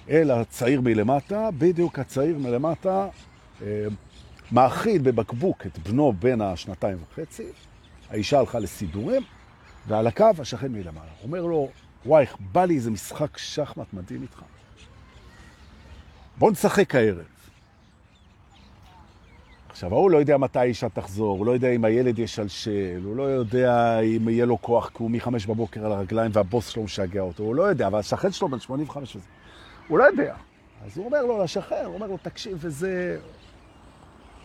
אל 0.09 0.31
הצעיר 0.31 0.81
מלמטה, 0.81 1.51
בדיוק 1.59 1.99
הצעיר 1.99 2.39
מלמטה 2.39 3.09
אה, 3.63 3.87
מאכיל 4.53 5.03
בבקבוק 5.03 5.67
את 5.67 5.79
בנו 5.79 6.13
בן 6.13 6.41
השנתיים 6.41 6.99
וחצי, 7.03 7.47
האישה 8.11 8.39
הלכה 8.39 8.59
לסידורים, 8.59 9.23
ועל 9.87 10.07
הקו 10.07 10.31
השכן 10.39 10.73
מלמעלה. 10.73 11.11
אומר 11.23 11.43
לו, 11.43 11.69
וואי, 12.07 12.27
בא 12.53 12.65
לי 12.65 12.75
איזה 12.75 12.91
משחק 12.91 13.39
שחמט 13.39 13.93
מדהים 13.93 14.23
איתך. 14.23 14.43
בוא 16.39 16.51
נשחק 16.51 16.95
הערב. 16.95 17.25
עכשיו, 19.71 19.95
ההוא 19.95 20.11
לא 20.11 20.19
יודע 20.19 20.37
מתי 20.37 20.59
האישה 20.59 20.89
תחזור, 20.89 21.39
הוא 21.39 21.47
לא 21.47 21.53
יודע 21.53 21.71
אם 21.71 21.85
הילד 21.85 22.19
ישלשל, 22.19 23.01
הוא 23.05 23.17
לא 23.17 23.23
יודע 23.23 24.01
אם 24.01 24.29
יהיה 24.29 24.47
לו 24.47 24.63
כוח, 24.63 24.89
כי 24.89 25.03
הוא 25.03 25.11
מחמש 25.11 25.47
בבוקר 25.47 25.87
על 25.87 25.93
הרגליים 25.93 26.31
והבוס 26.35 26.69
שלו 26.69 26.83
משגע 26.83 27.21
אותו, 27.21 27.43
הוא 27.43 27.55
לא 27.55 27.63
יודע, 27.63 27.87
אבל 27.87 27.99
השכן 27.99 28.33
שלו 28.33 28.49
בן 28.49 28.61
85 28.61 29.17
וזה, 29.17 29.27
הוא 29.89 29.99
לא 29.99 30.05
יודע. 30.05 30.35
אז 30.85 30.99
הוא 30.99 31.07
אומר 31.07 31.23
לו 31.23 31.45
לשכן, 31.45 31.83
הוא 31.85 31.95
אומר 31.95 32.07
לו, 32.07 32.17
תקשיב, 32.23 32.59
וזה... 32.61 33.19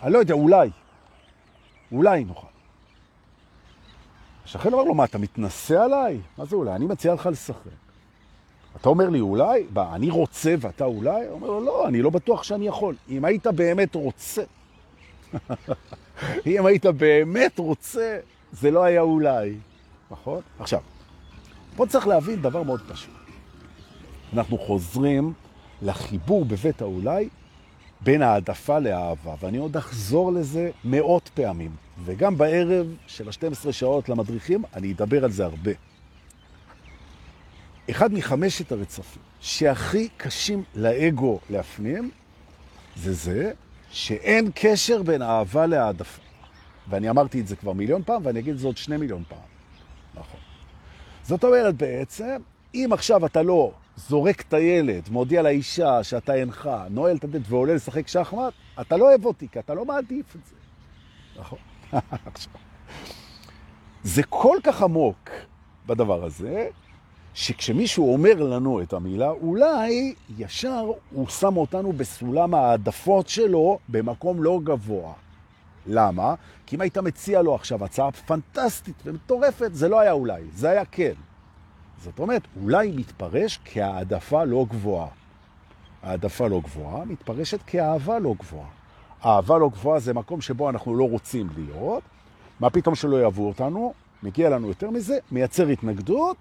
אני 0.04 0.14
לא 0.14 0.18
יודע, 0.18 0.34
אולי. 0.34 0.70
אולי 1.92 2.24
נוכל. 2.24 2.48
השכן 4.46 4.74
אומר 4.74 4.84
לו, 4.84 4.94
מה, 4.94 5.04
אתה 5.04 5.18
מתנסה 5.18 5.84
עליי? 5.84 6.22
מה 6.38 6.46
זה 6.46 6.56
אולי? 6.56 6.76
אני 6.76 6.86
מציע 6.86 7.14
לך 7.14 7.30
לשחק. 7.32 7.85
אתה 8.82 8.90
אומר 8.90 9.10
לי, 9.10 9.20
אולי? 9.20 9.66
מה, 9.74 9.96
אני 9.96 10.10
רוצה 10.10 10.56
ואתה 10.60 10.86
אולי? 10.86 11.26
הוא 11.26 11.32
אומר 11.32 11.48
לו, 11.48 11.66
לא, 11.66 11.88
אני 11.88 12.02
לא 12.02 12.10
בטוח 12.10 12.44
שאני 12.44 12.68
יכול. 12.68 12.96
אם 13.10 13.26
היית 13.26 13.48
באמת 13.48 13.96
רוצה, 13.96 14.44
אם 16.46 16.66
היית 16.66 16.86
באמת 16.86 17.60
רוצה, 17.60 18.18
זה 18.52 18.72
לא 18.72 18.84
היה 18.84 19.02
אולי. 19.02 19.56
נכון? 20.12 20.42
עכשיו, 20.60 20.82
פה 21.76 21.86
צריך 21.86 22.08
להבין 22.08 22.42
דבר 22.42 22.64
מאוד 22.64 22.82
פשוט. 22.88 23.14
אנחנו 24.34 24.58
חוזרים 24.58 25.34
לחיבור 25.82 26.46
בבית 26.46 26.82
האולי 26.82 27.30
בין 28.02 28.22
העדפה 28.22 28.80
לאהבה, 28.80 29.36
ואני 29.40 29.58
עוד 29.58 29.78
אחזור 29.78 30.34
לזה 30.34 30.70
מאות 30.84 31.30
פעמים, 31.34 31.72
וגם 32.06 32.38
בערב 32.38 32.88
של 33.08 33.28
ה-12 33.28 33.72
שעות 33.72 34.10
למדריכים, 34.10 34.64
אני 34.74 34.92
אדבר 34.92 35.24
על 35.24 35.32
זה 35.32 35.46
הרבה. 35.46 35.72
אחד 37.90 38.14
מחמשת 38.14 38.72
הרצפים 38.72 39.22
שהכי 39.40 40.10
קשים 40.18 40.64
לאגו 40.76 41.40
להפנים, 41.50 42.12
זה 42.96 43.14
זה 43.14 43.52
שאין 43.90 44.52
קשר 44.56 45.04
בין 45.04 45.22
אהבה 45.22 45.66
להעדפה. 45.66 46.22
ואני 46.90 47.10
אמרתי 47.10 47.40
את 47.40 47.48
זה 47.48 47.56
כבר 47.56 47.74
מיליון 47.74 48.04
פעם, 48.04 48.26
ואני 48.26 48.40
אגיד 48.40 48.54
את 48.54 48.60
זה 48.60 48.68
עוד 48.68 48.78
שני 48.78 48.98
מיליון 48.98 49.24
פעם. 49.28 49.40
נכון. 50.16 50.40
זאת 51.24 51.44
אומרת 51.44 51.76
בעצם, 51.76 52.38
אם 52.74 52.90
עכשיו 52.92 53.26
אתה 53.26 53.42
לא 53.42 53.72
זורק 53.98 54.42
את 54.42 54.54
הילד, 54.54 55.10
מודיע 55.10 55.42
לאישה 55.42 56.04
שאתה 56.04 56.34
אינך, 56.34 56.70
נועל 56.90 57.16
את 57.16 57.24
הדלת 57.24 57.42
ועולה 57.50 57.74
לשחק 57.74 58.08
שחמט, 58.08 58.54
אתה 58.82 58.98
לא 58.98 59.10
אוהב 59.10 59.26
אותי, 59.26 59.48
כי 59.52 59.60
אתה 59.60 59.74
לא 59.74 59.86
מעדיף 59.86 60.36
את 60.36 60.46
זה. 60.46 60.56
נכון. 61.40 61.60
זה 64.04 64.24
כל 64.24 64.58
כך 64.64 64.82
עמוק 64.82 65.30
בדבר 65.86 66.24
הזה, 66.26 66.68
שכשמישהו 67.36 68.14
אומר 68.14 68.44
לנו 68.44 68.82
את 68.82 68.94
המילה, 68.94 69.30
אולי 69.30 70.14
ישר 70.38 70.92
הוא 71.12 71.28
שם 71.28 71.58
אותנו 71.58 71.94
בסולם 71.94 72.54
העדפות 72.54 73.28
שלו 73.28 73.80
במקום 73.90 74.44
לא 74.44 74.60
גבוה. 74.64 75.14
למה? 75.88 76.36
כי 76.66 76.76
אם 76.76 76.82
היית 76.82 76.98
מציע 76.98 77.42
לו 77.42 77.56
עכשיו 77.56 77.86
הצעה 77.86 78.12
פנטסטית 78.12 78.96
ומטורפת, 79.06 79.70
זה 79.74 79.90
לא 79.90 80.00
היה 80.00 80.12
אולי, 80.12 80.42
זה 80.54 80.70
היה 80.70 80.86
כן. 80.86 81.14
זאת 82.04 82.20
אומרת, 82.20 82.42
אולי 82.62 82.92
מתפרש 82.92 83.60
כהעדפה 83.66 84.44
לא 84.44 84.66
גבוהה. 84.70 85.08
העדפה 86.04 86.48
לא 86.48 86.62
גבוהה 86.64 87.06
מתפרשת 87.06 87.60
כאהבה 87.68 88.20
לא 88.20 88.34
גבוהה. 88.40 88.68
אהבה 89.26 89.58
לא 89.58 89.70
גבוהה 89.70 90.00
זה 90.00 90.14
מקום 90.14 90.42
שבו 90.42 90.70
אנחנו 90.70 90.96
לא 90.96 91.10
רוצים 91.10 91.50
להיות. 91.58 92.04
מה 92.60 92.70
פתאום 92.70 92.96
שלא 92.96 93.22
יאהבו 93.22 93.48
אותנו? 93.48 93.94
מגיע 94.24 94.50
לנו 94.50 94.68
יותר 94.68 94.90
מזה, 94.90 95.18
מייצר 95.32 95.68
התנגדות, 95.68 96.38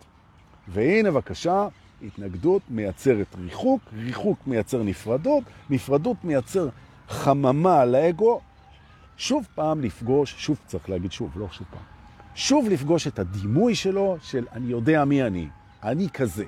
והנה 0.69 1.11
בבקשה, 1.11 1.69
התנגדות 2.03 2.63
מייצרת 2.71 3.27
ריחוק, 3.39 3.81
ריחוק 3.97 4.39
מייצר 4.47 4.83
נפרדות, 4.83 5.45
נפרדות 5.71 6.25
מייצר 6.25 6.69
חממה 7.09 7.81
על 7.81 7.95
האגו, 7.95 8.41
שוב 9.17 9.47
פעם 9.55 9.81
לפגוש, 9.81 10.35
שוב 10.39 10.59
צריך 10.67 10.91
להגיד 10.91 11.13
שוב, 11.13 11.31
לא 11.37 11.47
שוב 11.53 11.67
פעם, 11.71 11.83
שוב 12.35 12.69
לפגוש 12.69 13.07
את 13.07 13.19
הדימוי 13.19 13.75
שלו 13.75 14.17
של 14.23 14.47
אני 14.53 14.67
יודע 14.67 15.05
מי 15.05 15.23
אני, 15.23 15.49
אני 15.83 16.09
כזה. 16.09 16.45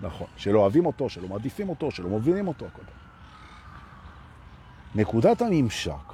נכון, 0.00 0.26
שלא 0.36 0.60
אוהבים 0.60 0.86
אותו, 0.86 1.08
שלא 1.08 1.28
מעדיפים 1.28 1.68
אותו, 1.68 1.90
שלא 1.90 2.08
מובילים 2.08 2.48
אותו, 2.48 2.66
הכל. 2.66 2.82
נקודת 4.94 5.42
הממשק 5.42 6.12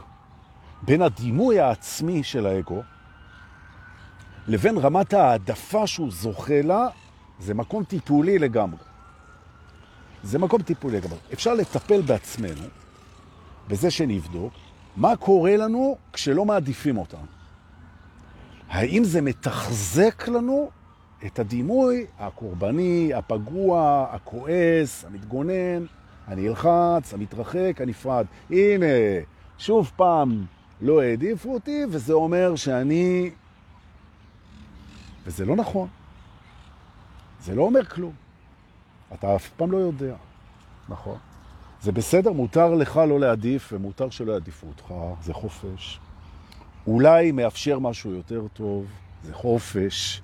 בין 0.83 1.03
הדימוי 1.03 1.61
העצמי 1.61 2.23
של 2.23 2.47
האגו 2.47 2.83
לבין 4.49 4.79
רמת 4.79 5.13
העדפה 5.13 5.87
שהוא 5.87 6.11
זוכה 6.11 6.63
לה, 6.63 6.89
זה 7.39 7.55
מקום 7.55 7.85
טיפולי 7.85 8.39
לגמרי. 8.39 8.79
זה 10.23 10.39
מקום 10.39 10.63
טיפולי 10.63 10.97
לגמרי. 10.97 11.19
אפשר 11.33 11.55
לטפל 11.55 12.01
בעצמנו, 12.01 12.63
בזה 13.69 13.91
שנבדוק, 13.91 14.53
מה 14.97 15.17
קורה 15.17 15.57
לנו 15.57 15.97
כשלא 16.13 16.45
מעדיפים 16.45 16.99
אותנו. 16.99 17.27
האם 18.69 19.05
זה 19.05 19.21
מתחזק 19.21 20.29
לנו 20.29 20.71
את 21.27 21.39
הדימוי 21.39 22.07
הקורבני, 22.19 23.15
הפגוע, 23.15 24.07
הכועס, 24.11 25.05
המתגונן, 25.05 25.85
הנלחץ, 26.27 27.15
המתרחק, 27.15 27.81
הנפרד. 27.81 28.27
הנה, 28.51 28.87
שוב 29.59 29.91
פעם, 29.97 30.45
לא 30.81 31.03
העדיפו 31.03 31.55
אותי, 31.55 31.85
וזה 31.91 32.13
אומר 32.13 32.57
שאני 32.57 33.31
וזה 35.29 35.45
לא 35.45 35.57
נכון. 35.57 35.89
זה 37.41 37.55
לא 37.55 37.63
אומר 37.63 37.85
כלום. 37.85 38.13
אתה 39.15 39.37
אף 39.37 39.49
פעם 39.57 39.73
לא 39.73 39.77
יודע. 39.77 40.15
נכון. 40.89 41.19
זה 41.83 41.93
בסדר, 41.93 42.33
מותר 42.33 42.75
לך 42.75 42.97
לא 42.97 43.21
להעדיף 43.21 43.73
ומותר 43.73 44.11
שלא 44.11 44.33
יעדיפו 44.33 44.67
אותך, 44.67 44.95
זה 45.23 45.35
חופש. 45.35 46.01
אולי 46.87 47.33
מאפשר 47.33 47.79
משהו 47.79 48.11
יותר 48.11 48.47
טוב, 48.53 48.87
זה 49.23 49.35
חופש. 49.35 50.23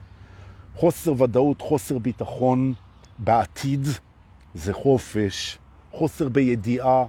חוסר 0.75 1.23
ודאות, 1.23 1.61
חוסר 1.61 1.99
ביטחון 1.99 2.75
בעתיד, 3.19 3.87
זה 4.55 4.73
חופש. 4.73 5.59
חוסר 5.93 6.29
בידיעה, 6.29 7.05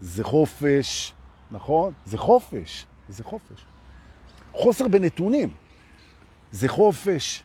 זה 0.00 0.24
חופש. 0.24 1.12
נכון? 1.50 1.92
זה 2.06 2.18
חופש. 2.18 2.86
זה 3.08 3.24
חופש. 3.24 3.64
חוסר 4.52 4.88
בנתונים. 4.88 5.48
זה 6.52 6.68
חופש, 6.68 7.44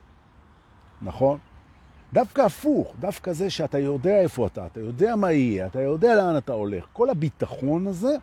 נכון? 1.01 1.37
דווקא 2.13 2.41
הפוך, 2.41 2.93
דווקא 2.99 3.33
זה 3.33 3.49
שאתה 3.49 3.79
יודע 3.79 4.21
איפה 4.21 4.47
אתה, 4.47 4.65
אתה 4.65 4.79
יודע 4.79 5.15
מה 5.15 5.31
יהיה, 5.31 5.67
אתה 5.67 5.81
יודע 5.81 6.15
לאן 6.15 6.37
אתה 6.37 6.53
הולך. 6.53 6.85
כל 6.93 7.09
הביטחון 7.09 7.87
הזה, 7.87 8.15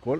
כל, 0.00 0.18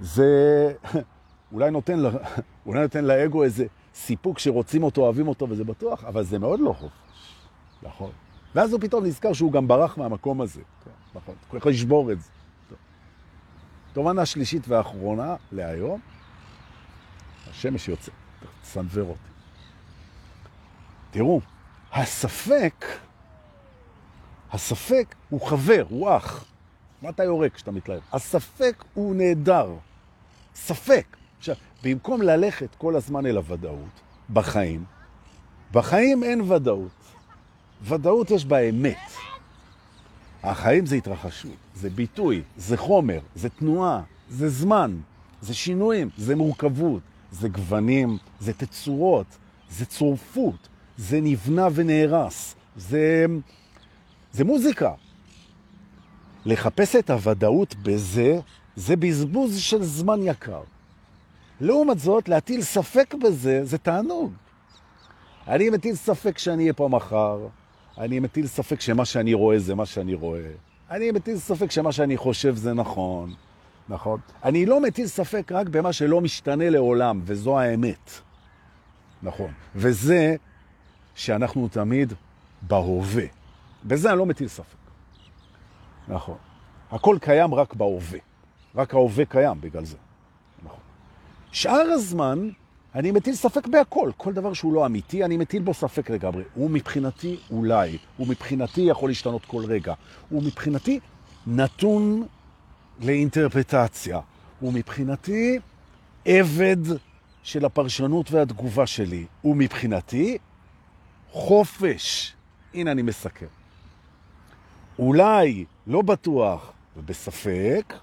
זה 0.00 0.72
אולי 1.52 1.70
נותן, 1.70 1.98
לה, 1.98 2.10
אולי 2.66 2.80
נותן 2.80 3.04
לאגו 3.04 3.42
איזה 3.42 3.66
סיפוק 3.94 4.38
שרוצים 4.38 4.82
אותו, 4.82 5.02
אוהבים 5.02 5.28
אותו, 5.28 5.48
וזה 5.50 5.64
בטוח, 5.64 6.04
אבל 6.04 6.24
זה 6.24 6.38
מאוד 6.38 6.60
לא 6.60 6.72
חופש, 6.72 6.92
נכון? 7.82 8.10
ואז 8.54 8.72
הוא 8.72 8.80
פתאום 8.80 9.04
נזכר 9.04 9.32
שהוא 9.32 9.52
גם 9.52 9.68
ברח 9.68 9.98
מהמקום 9.98 10.40
הזה, 10.40 10.62
נכון? 11.14 11.34
הוא 11.50 11.58
יכול 11.58 11.72
לשבור 11.72 12.12
את 12.12 12.20
זה. 12.20 12.30
תובנה 13.92 14.26
שלישית 14.26 14.68
ואחרונה 14.68 15.36
להיום, 15.52 16.00
השמש 17.50 17.88
יוצא, 17.88 18.12
תסנבר 18.64 19.02
אותי. 19.02 19.30
תראו, 21.10 21.40
הספק, 21.92 22.84
הספק 24.52 25.14
הוא 25.30 25.40
חבר, 25.40 25.84
הוא 25.88 26.16
אח. 26.16 26.44
מה 27.02 27.08
אתה 27.08 27.24
יורק 27.24 27.54
כשאתה 27.54 27.70
מתלהב? 27.70 28.00
הספק 28.12 28.84
הוא 28.94 29.16
נהדר. 29.16 29.74
ספק. 30.54 31.16
עכשיו, 31.38 31.54
במקום 31.82 32.22
ללכת 32.22 32.74
כל 32.78 32.96
הזמן 32.96 33.26
אל 33.26 33.36
הוודאות, 33.36 34.00
בחיים, 34.32 34.84
בחיים 35.72 36.22
אין 36.22 36.40
ודאות. 36.40 36.90
ודאות 37.82 38.30
יש 38.30 38.44
באמת. 38.44 38.98
החיים 40.42 40.86
זה 40.86 40.96
התרחשות, 40.96 41.56
זה 41.74 41.90
ביטוי, 41.90 42.42
זה 42.56 42.76
חומר, 42.76 43.20
זה 43.34 43.48
תנועה, 43.48 44.02
זה 44.28 44.48
זמן, 44.48 44.96
זה 45.40 45.54
שינויים, 45.54 46.08
זה 46.16 46.36
מורכבות, 46.36 47.02
זה 47.34 47.48
גוונים, 47.48 48.18
זה 48.40 48.52
תצורות, 48.52 49.26
זה 49.70 49.84
צורפות, 49.84 50.68
זה 50.96 51.20
נבנה 51.20 51.68
ונהרס, 51.74 52.54
זה, 52.76 53.26
זה 54.32 54.44
מוזיקה. 54.44 54.92
לחפש 56.44 56.96
את 56.96 57.10
הוודאות 57.10 57.74
בזה, 57.74 58.38
זה 58.76 58.96
בזבוז 58.96 59.58
של 59.58 59.82
זמן 59.82 60.20
יקר. 60.22 60.62
לעומת 61.60 61.98
זאת, 61.98 62.28
להטיל 62.28 62.62
ספק 62.62 63.14
בזה, 63.14 63.64
זה 63.64 63.78
תענוג. 63.78 64.32
אני 65.48 65.70
מטיל 65.70 65.94
ספק 65.94 66.38
שאני 66.38 66.62
אהיה 66.62 66.72
פה 66.72 66.88
מחר, 66.88 67.38
אני 67.98 68.20
מטיל 68.20 68.46
ספק 68.46 68.80
שמה 68.80 69.04
שאני 69.04 69.34
רואה 69.34 69.58
זה 69.58 69.74
מה 69.74 69.86
שאני 69.86 70.14
רואה. 70.14 70.50
אני 70.90 71.10
מטיל 71.10 71.38
ספק 71.38 71.70
שמה 71.70 71.92
שאני 71.92 72.16
חושב 72.16 72.56
זה 72.56 72.74
נכון. 72.74 73.34
נכון? 73.88 74.20
אני 74.44 74.66
לא 74.66 74.80
מטיל 74.80 75.06
ספק 75.06 75.52
רק 75.52 75.68
במה 75.68 75.92
שלא 75.92 76.20
משתנה 76.20 76.70
לעולם, 76.70 77.20
וזו 77.24 77.58
האמת. 77.58 78.10
נכון. 79.22 79.52
וזה 79.74 80.36
שאנחנו 81.14 81.68
תמיד 81.68 82.12
בהווה. 82.62 83.24
בזה 83.84 84.10
אני 84.10 84.18
לא 84.18 84.26
מטיל 84.26 84.48
ספק. 84.48 84.76
נכון. 86.08 86.36
הכל 86.90 87.16
קיים 87.20 87.54
רק 87.54 87.74
בהווה. 87.74 88.18
רק 88.74 88.94
ההווה 88.94 89.24
קיים 89.24 89.60
בגלל 89.60 89.84
זה. 89.84 89.96
נכון. 90.62 90.80
שאר 91.52 91.86
הזמן 91.92 92.48
אני 92.94 93.10
מטיל 93.10 93.34
ספק 93.34 93.66
בהכל. 93.66 94.10
כל 94.16 94.32
דבר 94.32 94.52
שהוא 94.52 94.72
לא 94.72 94.86
אמיתי, 94.86 95.24
אני 95.24 95.36
מטיל 95.36 95.62
בו 95.62 95.74
ספק 95.74 96.10
לגמרי. 96.10 96.42
הוא 96.54 96.70
מבחינתי 96.70 97.36
אולי, 97.50 97.98
הוא 98.16 98.26
מבחינתי 98.28 98.80
יכול 98.80 99.10
להשתנות 99.10 99.44
כל 99.44 99.64
רגע. 99.64 99.94
הוא 100.28 100.42
מבחינתי 100.42 101.00
נתון 101.46 102.26
לאינטרפטציה. 103.00 104.20
הוא 104.60 104.72
מבחינתי 104.72 105.58
עבד 106.24 106.76
של 107.42 107.64
הפרשנות 107.64 108.30
והתגובה 108.30 108.86
שלי. 108.86 109.26
הוא 109.42 109.56
מבחינתי 109.56 110.38
חופש. 111.30 112.34
הנה 112.74 112.90
אני 112.90 113.02
מסכם. 113.02 113.46
אולי, 114.98 115.64
לא 115.86 116.02
בטוח 116.02 116.72
ובספק, 116.96 117.94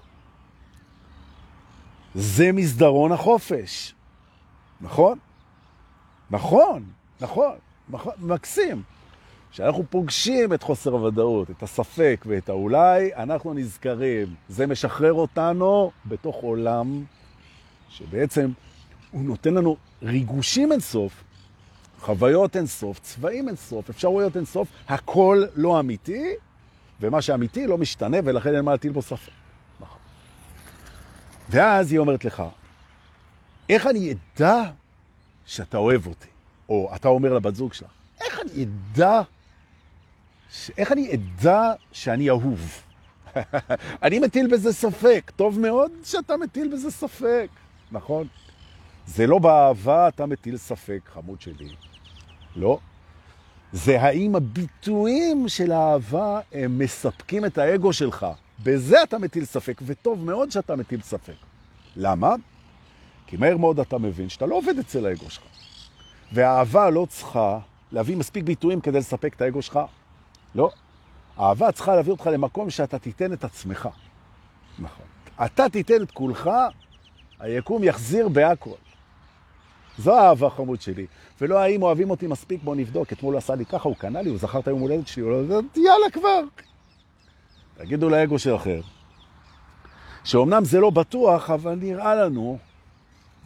זה 2.14 2.52
מסדרון 2.52 3.12
החופש. 3.12 3.94
נכון? 4.80 5.18
נכון, 6.30 6.84
נכון, 7.20 7.54
נכון, 7.88 8.12
מקסים. 8.18 8.82
כשאנחנו 9.52 9.84
פוגשים 9.90 10.52
את 10.52 10.62
חוסר 10.62 10.90
הוודאות, 10.90 11.50
את 11.50 11.62
הספק 11.62 12.24
ואת 12.28 12.48
האולי, 12.48 13.14
אנחנו 13.14 13.54
נזכרים. 13.54 14.34
זה 14.48 14.66
משחרר 14.66 15.12
אותנו 15.12 15.90
בתוך 16.06 16.36
עולם 16.36 17.04
שבעצם 17.88 18.50
הוא 19.10 19.24
נותן 19.24 19.54
לנו 19.54 19.76
ריגושים 20.02 20.72
אינסוף, 20.72 21.24
חוויות 22.00 22.56
אינסוף, 22.56 22.98
צבעים 22.98 23.48
אינסוף, 23.48 23.90
אפשרויות 23.90 24.36
אינסוף, 24.36 24.68
הכל 24.88 25.44
לא 25.54 25.80
אמיתי, 25.80 26.34
ומה 27.00 27.22
שאמיתי 27.22 27.66
לא 27.66 27.78
משתנה, 27.78 28.16
ולכן 28.24 28.54
אין 28.54 28.64
מה 28.64 28.70
להטיל 28.70 28.92
בו 28.92 29.02
ספק. 29.02 29.32
נכון. 29.80 29.98
ואז 31.50 31.92
היא 31.92 31.98
אומרת 31.98 32.24
לך, 32.24 32.42
איך 33.68 33.86
אני 33.86 34.14
אדע 34.36 34.62
שאתה 35.46 35.78
אוהב 35.78 36.06
אותי? 36.06 36.28
או 36.68 36.90
אתה 36.94 37.08
אומר 37.08 37.34
לבת 37.34 37.54
זוג 37.54 37.72
שלך, 37.72 37.90
איך 38.20 38.40
אני 38.40 38.64
אדע. 38.64 39.22
איך 40.78 40.92
אני 40.92 41.14
אדע 41.14 41.72
שאני 41.92 42.30
אהוב? 42.30 42.82
אני 44.02 44.18
מטיל 44.18 44.46
בזה 44.46 44.72
ספק. 44.72 45.32
טוב 45.36 45.60
מאוד 45.60 45.90
שאתה 46.04 46.36
מטיל 46.36 46.72
בזה 46.72 46.90
ספק, 46.90 47.48
נכון? 47.92 48.26
זה 49.06 49.26
לא 49.26 49.38
באהבה 49.38 50.08
אתה 50.08 50.26
מטיל 50.26 50.56
ספק, 50.56 51.00
חמוד 51.14 51.40
שלי. 51.40 51.68
לא. 52.56 52.78
זה 53.72 54.02
האם 54.02 54.36
הביטויים 54.36 55.48
של 55.48 55.72
האהבה 55.72 56.40
הם 56.52 56.78
מספקים 56.78 57.44
את 57.44 57.58
האגו 57.58 57.92
שלך. 57.92 58.26
בזה 58.62 59.02
אתה 59.02 59.18
מטיל 59.18 59.44
ספק, 59.44 59.82
וטוב 59.86 60.24
מאוד 60.24 60.50
שאתה 60.50 60.76
מטיל 60.76 61.00
ספק. 61.00 61.34
למה? 61.96 62.34
כי 63.26 63.36
מהר 63.36 63.56
מאוד 63.56 63.80
אתה 63.80 63.98
מבין 63.98 64.28
שאתה 64.28 64.46
לא 64.46 64.54
עובד 64.54 64.78
אצל 64.78 65.06
האגו 65.06 65.30
שלך. 65.30 65.44
והאהבה 66.32 66.90
לא 66.90 67.06
צריכה 67.10 67.58
להביא 67.92 68.16
מספיק 68.16 68.44
ביטויים 68.44 68.80
כדי 68.80 68.98
לספק 68.98 69.34
את 69.34 69.40
האגו 69.40 69.62
שלך. 69.62 69.80
לא. 70.54 70.70
האהבה 71.36 71.72
צריכה 71.72 71.96
להביא 71.96 72.12
אותך 72.12 72.26
למקום 72.26 72.70
שאתה 72.70 72.98
תיתן 72.98 73.32
את 73.32 73.44
עצמך. 73.44 73.88
נכון. 74.78 75.06
אתה 75.44 75.68
תיתן 75.68 76.02
את 76.02 76.10
כולך, 76.10 76.50
היקום 77.40 77.84
יחזיר 77.84 78.28
בהכל. 78.28 78.70
זו 79.98 80.18
האהבה 80.18 80.50
חמוד 80.50 80.80
שלי. 80.80 81.06
ולא 81.40 81.58
האם 81.58 81.82
אוהבים 81.82 82.10
אותי 82.10 82.26
מספיק, 82.26 82.62
בוא 82.62 82.76
נבדוק. 82.76 83.12
אתמול 83.12 83.34
הוא 83.34 83.38
עשה 83.38 83.54
לי 83.54 83.66
ככה, 83.66 83.88
הוא 83.88 83.96
קנה 83.96 84.22
לי, 84.22 84.30
הוא 84.30 84.38
זכר 84.38 84.60
את 84.60 84.68
היום 84.68 84.80
הולדת 84.80 85.06
שלי, 85.08 85.22
הוא 85.22 85.48
לא... 85.48 85.60
יאללה 85.76 86.10
כבר. 86.12 86.40
תגידו 87.76 88.08
לאגו 88.08 88.38
של 88.38 88.56
אחר. 88.56 88.80
שאומנם 90.24 90.64
זה 90.64 90.80
לא 90.80 90.90
בטוח, 90.90 91.50
אבל 91.50 91.74
נראה 91.74 92.14
לנו, 92.14 92.58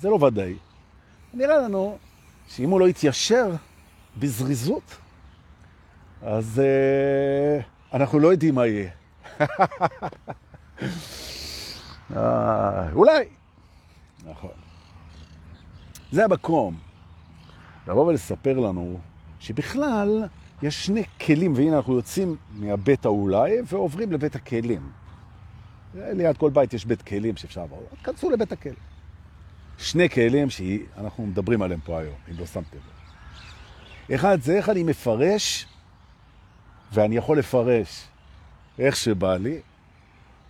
זה 0.00 0.08
לא 0.08 0.14
ודאי, 0.14 0.54
נראה 1.34 1.56
לנו 1.56 1.98
שאם 2.48 2.70
הוא 2.70 2.80
לא 2.80 2.88
יתיישר 2.88 3.50
בזריזות, 4.16 4.96
אז 6.22 6.62
uh, 6.62 7.94
אנחנו 7.94 8.18
לא 8.18 8.28
יודעים 8.28 8.54
מה 8.54 8.66
יהיה. 8.66 8.90
uh, 12.10 12.16
אולי. 12.92 13.24
נכון. 14.24 14.50
זה 16.12 16.24
המקום. 16.24 16.76
לבוא 17.88 18.06
ולספר 18.06 18.58
לנו 18.58 19.00
שבכלל 19.40 20.24
יש 20.62 20.86
שני 20.86 21.04
כלים, 21.26 21.52
והנה 21.56 21.76
אנחנו 21.76 21.96
יוצאים 21.96 22.36
מהבית 22.50 23.04
האולי 23.04 23.52
ועוברים 23.66 24.12
לבית 24.12 24.36
הכלים. 24.36 24.90
ליד 25.94 26.36
כל 26.36 26.50
בית 26.50 26.74
יש 26.74 26.84
בית 26.84 27.02
כלים 27.02 27.36
שאפשר 27.36 27.60
לעבור. 27.60 27.82
כנסו 28.04 28.30
לבית 28.30 28.52
הכלים. 28.52 28.76
שני 29.78 30.08
כלים 30.08 30.50
שאנחנו 30.50 31.26
מדברים 31.26 31.62
עליהם 31.62 31.80
פה 31.80 31.98
היום, 31.98 32.14
אם 32.30 32.34
לא 32.38 32.46
שמתם 32.46 32.76
לב. 32.76 34.14
אחד, 34.14 34.40
זה 34.40 34.56
איך 34.56 34.68
אני 34.68 34.82
מפרש, 34.82 35.66
ואני 36.92 37.16
יכול 37.16 37.38
לפרש 37.38 38.04
איך 38.78 38.96
שבא 38.96 39.36
לי. 39.36 39.60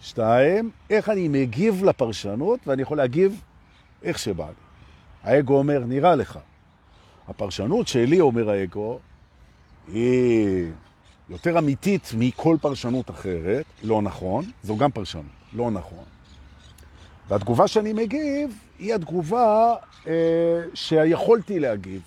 שתיים, 0.01 0.71
איך 0.91 1.09
אני 1.09 1.29
מגיב 1.29 1.85
לפרשנות, 1.85 2.61
ואני 2.67 2.83
יכול 2.83 2.97
להגיב 2.97 3.43
איך 4.03 4.19
שבא 4.19 4.47
לי. 4.47 4.53
האגו 5.23 5.59
אומר, 5.59 5.79
נראה 5.87 6.17
לך. 6.17 6.39
הפרשנות 7.29 7.89
שלי, 7.89 8.21
אומר 8.21 8.51
האגו, 8.51 8.99
היא 9.89 10.71
יותר 11.29 11.59
אמיתית 11.59 12.11
מכל 12.19 12.57
פרשנות 12.61 13.11
אחרת, 13.11 13.65
לא 13.83 14.03
נכון, 14.03 14.45
זו 14.63 14.77
גם 14.77 14.91
פרשנות, 14.91 15.25
לא 15.53 15.71
נכון. 15.71 16.05
והתגובה 17.29 17.69
שאני 17.69 17.93
מגיב 17.93 18.59
היא 18.79 18.95
התגובה 18.95 19.75
אה, 20.07 20.13
שיכולתי 20.75 21.59
להגיב. 21.61 22.03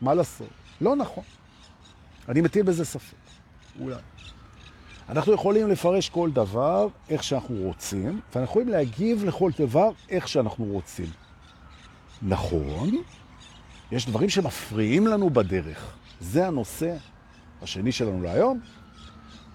מה 0.00 0.14
לעשות? 0.14 0.48
לא 0.80 0.96
נכון. 0.96 1.24
אני 2.28 2.40
מטיל 2.40 2.62
בזה 2.62 2.84
ספק. 2.84 3.23
אולי. 3.80 3.96
אנחנו 5.08 5.32
יכולים 5.32 5.68
לפרש 5.68 6.08
כל 6.08 6.30
דבר 6.30 6.88
איך 7.08 7.24
שאנחנו 7.24 7.56
רוצים, 7.56 8.20
ואנחנו 8.34 8.42
יכולים 8.44 8.68
להגיב 8.68 9.24
לכל 9.24 9.50
דבר 9.58 9.90
איך 10.08 10.28
שאנחנו 10.28 10.64
רוצים. 10.64 11.06
נכון, 12.22 12.90
יש 13.92 14.06
דברים 14.06 14.28
שמפריעים 14.28 15.06
לנו 15.06 15.30
בדרך. 15.30 15.96
זה 16.20 16.46
הנושא 16.46 16.96
השני 17.62 17.92
שלנו 17.92 18.22
להיום. 18.22 18.60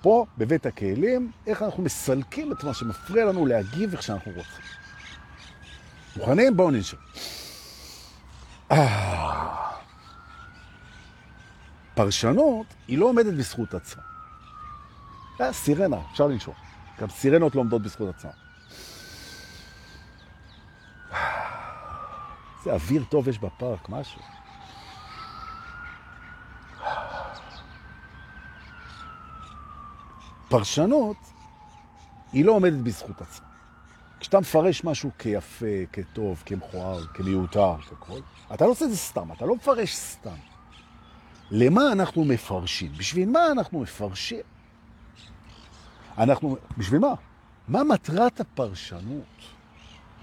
פה, 0.02 0.26
בבית 0.38 0.66
הכלים, 0.66 1.32
איך 1.48 1.62
אנחנו 1.62 1.84
מסלקים 1.84 2.52
את 2.52 2.64
מה 2.64 2.74
שמפריע 2.74 3.26
לנו 3.26 3.46
להגיב 3.46 3.92
איך 3.92 4.04
שאנחנו 4.04 4.32
רוצים. 4.32 4.66
מוכנים? 6.18 6.58
בואו 6.58 6.72
ננשום. 6.72 7.00
הפרשנות, 12.00 12.66
היא 12.88 12.98
לא 12.98 13.06
עומדת 13.06 13.34
בזכות 13.34 13.74
עצמה. 13.74 14.04
זה 15.38 15.54
סירנה, 15.54 15.98
אפשר 16.12 16.28
לנשום. 16.28 16.54
גם 17.00 17.10
סירנות 17.10 17.56
לא 17.56 17.62
עומדות 17.62 17.82
בזכות 17.82 18.16
עצמה. 18.16 18.32
איזה 22.58 22.74
אוויר 22.74 23.04
טוב 23.10 23.28
יש 23.28 23.40
בפארק, 23.40 23.90
משהו. 23.90 24.22
פרשנות, 30.50 31.18
היא 32.34 32.46
לא 32.46 32.52
עומדת 32.52 32.80
בזכות 32.84 33.22
עצמה. 33.22 33.48
כשאתה 34.20 34.40
מפרש 34.40 34.84
משהו 34.84 35.12
כיפה, 35.20 35.66
כטוב, 35.94 36.44
כמכוער, 36.46 37.08
כמיותר, 37.08 37.76
ככל, 37.82 38.20
אתה 38.54 38.66
לא 38.66 38.70
עושה 38.72 38.86
את 38.86 38.90
זה 38.90 38.98
סתם, 38.98 39.32
אתה 39.32 39.46
לא 39.46 39.56
מפרש 39.56 39.96
סתם. 39.96 40.49
למה 41.52 41.92
אנחנו 41.92 42.26
מפרשים? 42.26 42.92
בשביל 42.98 43.30
מה 43.30 43.52
אנחנו 43.52 43.80
מפרשים? 43.80 44.42
אנחנו, 46.18 46.58
בשביל 46.78 47.00
מה? 47.00 47.14
מה 47.68 47.84
מטרת 47.84 48.40
הפרשנות? 48.40 49.24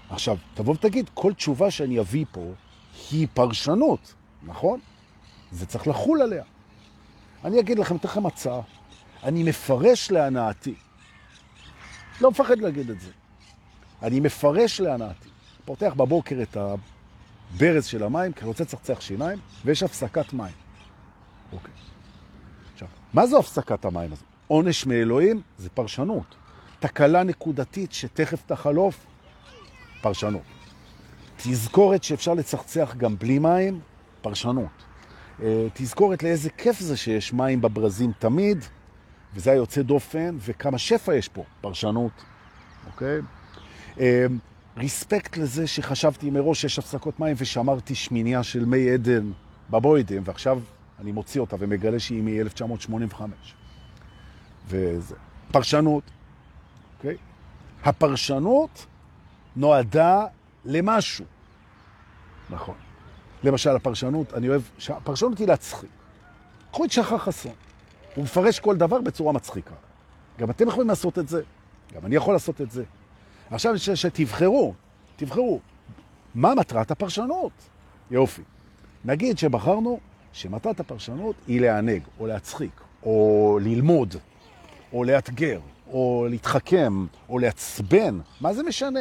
עכשיו, 0.09 0.37
תבוא 0.53 0.73
ותגיד, 0.73 1.09
כל 1.13 1.33
תשובה 1.33 1.71
שאני 1.71 1.99
אביא 1.99 2.25
פה 2.31 2.51
היא 3.11 3.27
פרשנות, 3.33 4.13
נכון? 4.43 4.79
זה 5.51 5.65
צריך 5.65 5.87
לחול 5.87 6.21
עליה. 6.21 6.43
אני 7.45 7.59
אגיד 7.59 7.79
לכם, 7.79 7.95
אתן 7.95 8.07
לכם 8.07 8.25
הצעה. 8.25 8.61
אני 9.23 9.43
מפרש 9.43 10.11
להנאתי. 10.11 10.75
לא 12.21 12.31
מפחד 12.31 12.57
להגיד 12.57 12.89
את 12.89 12.99
זה. 12.99 13.11
אני 14.01 14.19
מפרש 14.19 14.81
להנאתי. 14.81 15.29
פותח 15.65 15.93
בבוקר 15.97 16.41
את 16.41 16.57
הברז 16.57 17.85
של 17.85 18.03
המים, 18.03 18.33
כי 18.33 18.45
רוצה 18.45 18.63
לצחצח 18.63 19.01
שיניים, 19.01 19.39
ויש 19.65 19.83
הפסקת 19.83 20.33
מים. 20.33 20.66
אוקיי. 21.53 21.73
עכשיו, 22.73 22.87
מה 23.13 23.27
זו 23.27 23.39
הפסקת 23.39 23.85
המים 23.85 24.13
הזו? 24.13 24.23
עונש 24.47 24.85
מאלוהים 24.85 25.41
זה 25.57 25.69
פרשנות. 25.69 26.35
תקלה 26.79 27.23
נקודתית 27.23 27.93
שתכף 27.93 28.41
תחלוף, 28.45 29.05
פרשנות. 30.01 30.41
תזכורת 31.37 32.03
שאפשר 32.03 32.33
לצחצח 32.33 32.95
גם 32.97 33.15
בלי 33.17 33.39
מים, 33.39 33.79
פרשנות. 34.21 34.83
אה, 35.43 35.67
תזכורת 35.73 36.23
לאיזה 36.23 36.49
כיף 36.49 36.79
זה 36.79 36.97
שיש 36.97 37.33
מים 37.33 37.61
בברזים 37.61 38.11
תמיד, 38.19 38.65
וזה 39.35 39.51
היוצא 39.51 39.81
דופן, 39.81 40.37
וכמה 40.39 40.77
שפע 40.77 41.15
יש 41.15 41.27
פה, 41.27 41.43
פרשנות, 41.61 42.11
אוקיי? 42.87 43.21
ריספקט 44.77 45.37
לזה 45.37 45.67
שחשבתי 45.67 46.29
מראש 46.29 46.61
שיש 46.61 46.79
הפסקות 46.79 47.19
מים 47.19 47.35
ושמרתי 47.37 47.95
שמיניה 47.95 48.43
של 48.43 48.65
מי 48.65 48.89
עדן 48.89 49.31
בבוידם, 49.69 50.21
ועכשיו 50.25 50.61
אני 50.99 51.11
מוציא 51.11 51.41
אותה 51.41 51.55
ומגלה 51.59 51.99
שהיא 51.99 52.23
מ-1985. 52.23 53.21
וזה 54.67 55.15
פרשנות, 55.51 56.03
אוקיי? 56.97 57.17
הפרשנות 57.83 58.85
נועדה 59.55 60.25
למשהו. 60.65 61.25
נכון. 62.49 62.75
למשל, 63.43 63.75
הפרשנות, 63.75 64.33
אני 64.33 64.49
אוהב, 64.49 64.61
הפרשנות 64.89 65.37
היא 65.37 65.47
להצחיק. 65.47 65.89
קחו 66.71 66.85
את 66.85 66.91
שחר 66.91 67.17
חסון. 67.17 67.53
הוא 68.15 68.23
מפרש 68.23 68.59
כל 68.59 68.75
דבר 68.75 69.01
בצורה 69.01 69.33
מצחיקה. 69.33 69.75
גם 70.39 70.49
אתם 70.49 70.67
יכולים 70.67 70.89
לעשות 70.89 71.19
את 71.19 71.27
זה, 71.27 71.41
גם 71.93 72.05
אני 72.05 72.15
יכול 72.15 72.33
לעשות 72.33 72.61
את 72.61 72.71
זה. 72.71 72.83
עכשיו 73.51 73.79
ש, 73.79 73.89
שתבחרו, 73.89 74.73
תבחרו, 75.15 75.59
מה 76.35 76.55
מטרת 76.55 76.91
הפרשנות? 76.91 77.51
יופי. 78.11 78.41
נגיד 79.05 79.37
שבחרנו 79.37 79.99
שמטרת 80.37 80.79
הפרשנות 80.79 81.35
היא 81.47 81.61
לענג, 81.61 82.01
או 82.19 82.27
להצחיק, 82.27 82.81
או 83.03 83.59
ללמוד, 83.61 84.15
או 84.93 85.03
לאתגר, 85.03 85.59
או 85.87 86.27
להתחכם, 86.29 87.05
או 87.29 87.39
לעצבן, 87.39 88.19
מה 88.41 88.53
זה 88.53 88.63
משנה? 88.63 88.99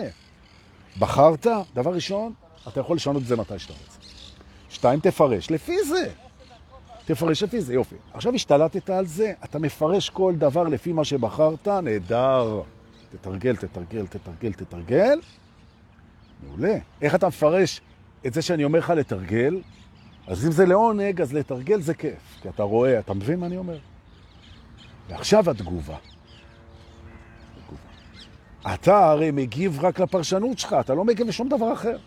בחרת, 0.98 1.46
דבר 1.74 1.94
ראשון, 1.94 2.32
אתה 2.68 2.80
יכול 2.80 2.96
לשנות 2.96 3.22
את 3.22 3.26
זה 3.26 3.36
מתי 3.36 3.58
שאתה 3.58 3.72
רוצה. 3.72 3.98
שתיים, 4.70 5.00
תפרש 5.00 5.50
לפי 5.50 5.84
זה. 5.84 6.08
תפרש 7.04 7.42
לפי 7.42 7.60
זה, 7.60 7.74
יופי. 7.74 7.96
עכשיו 8.14 8.34
השתלטת 8.34 8.90
על 8.90 9.06
זה, 9.06 9.32
אתה 9.44 9.58
מפרש 9.58 10.10
כל 10.10 10.34
דבר 10.38 10.62
לפי 10.62 10.92
מה 10.92 11.04
שבחרת, 11.04 11.68
נהדר. 11.68 12.62
תתרגל, 13.10 13.56
תתרגל, 13.56 14.06
תתרגל, 14.06 14.52
תתרגל. 14.52 15.20
מעולה. 16.46 16.78
איך 17.02 17.14
אתה 17.14 17.28
מפרש 17.28 17.80
את 18.26 18.34
זה 18.34 18.42
שאני 18.42 18.64
אומר 18.64 18.78
לך 18.78 18.90
לתרגל? 18.90 19.60
אז 20.26 20.46
אם 20.46 20.52
זה 20.52 20.66
לעונג, 20.66 21.20
אז 21.20 21.32
לתרגל 21.32 21.80
זה 21.80 21.94
כיף. 21.94 22.38
כי 22.42 22.48
אתה 22.48 22.62
רואה, 22.62 22.98
אתה 22.98 23.14
מבין 23.14 23.40
מה 23.40 23.46
אני 23.46 23.56
אומר? 23.56 23.78
ועכשיו 25.08 25.50
התגובה. 25.50 25.96
התגובה. 27.56 28.74
אתה 28.74 29.10
הרי 29.10 29.30
מגיב 29.30 29.78
רק 29.84 30.00
לפרשנות 30.00 30.58
שלך, 30.58 30.76
אתה 30.80 30.94
לא 30.94 31.04
מגיב 31.04 31.26
לשום 31.26 31.48
דבר 31.48 31.72
אחר. 31.72 31.98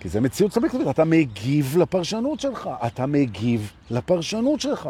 כי 0.00 0.08
זה 0.08 0.20
מציאות 0.20 0.52
סובייקטיבית, 0.52 0.88
אתה 0.88 1.04
מגיב 1.04 1.76
לפרשנות 1.78 2.40
שלך, 2.40 2.70
אתה 2.86 3.06
מגיב 3.06 3.72
לפרשנות 3.90 4.60
שלך. 4.60 4.88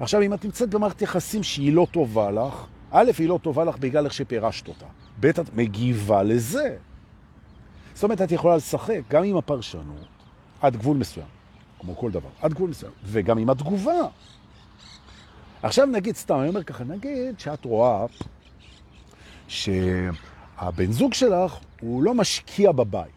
עכשיו, 0.00 0.22
אם 0.22 0.34
את 0.34 0.44
נמצאת 0.44 0.70
במערכת 0.70 1.02
יחסים 1.02 1.42
שהיא 1.42 1.72
לא 1.72 1.86
טובה 1.90 2.30
לך, 2.30 2.66
א', 2.90 3.10
היא 3.18 3.28
לא 3.28 3.38
טובה 3.42 3.64
לך 3.64 3.78
בגלל 3.78 4.04
איך 4.04 4.14
שפירשת 4.14 4.68
אותה. 4.68 4.86
ב', 5.20 5.26
את 5.26 5.54
מגיבה 5.54 6.22
לזה. 6.22 6.76
זאת 7.94 8.04
אומרת, 8.04 8.22
את 8.22 8.32
יכולה 8.32 8.56
לשחק 8.56 9.00
גם 9.10 9.24
עם 9.24 9.36
הפרשנות 9.36 10.11
עד 10.62 10.76
גבול 10.76 10.96
מסוים, 10.96 11.26
כמו 11.80 11.96
כל 11.96 12.10
דבר, 12.10 12.28
עד 12.42 12.54
גבול 12.54 12.70
מסוים, 12.70 12.92
וגם 13.04 13.38
עם 13.38 13.50
התגובה. 13.50 14.00
עכשיו 15.62 15.86
נגיד, 15.86 16.16
סתם, 16.16 16.40
אני 16.40 16.48
אומר 16.48 16.62
ככה, 16.62 16.84
נגיד 16.84 17.40
שאת 17.40 17.64
רואה 17.64 18.06
שהבן 19.48 20.92
זוג 20.92 21.14
שלך 21.14 21.56
הוא 21.80 22.02
לא 22.02 22.14
משקיע 22.14 22.72
בבית. 22.72 23.12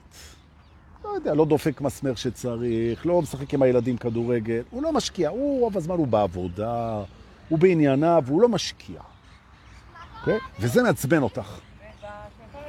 לא 1.04 1.10
יודע, 1.10 1.34
לא 1.34 1.46
דופק 1.46 1.82
מסמר 1.82 2.16
שצריך, 2.16 3.06
לא 3.06 3.22
משחק 3.22 3.54
עם 3.54 3.62
הילדים 3.62 3.98
כדורגל, 3.98 4.62
הוא 4.70 4.84
לא 4.84 4.94
משקיע, 4.94 5.30
הוא 5.30 5.60
רוב 5.60 5.78
הזמן 5.78 5.96
הוא 5.96 6.08
בעבודה, 6.08 7.04
הוא 7.50 7.60
בענייניו, 7.60 8.24
הוא 8.28 8.42
לא 8.42 8.50
משקיע. 8.50 9.00
Okay? 9.00 10.20
אוקיי? 10.20 10.40
וזה 10.60 10.84
מעצבן 10.84 11.24
אותך. 11.24 11.60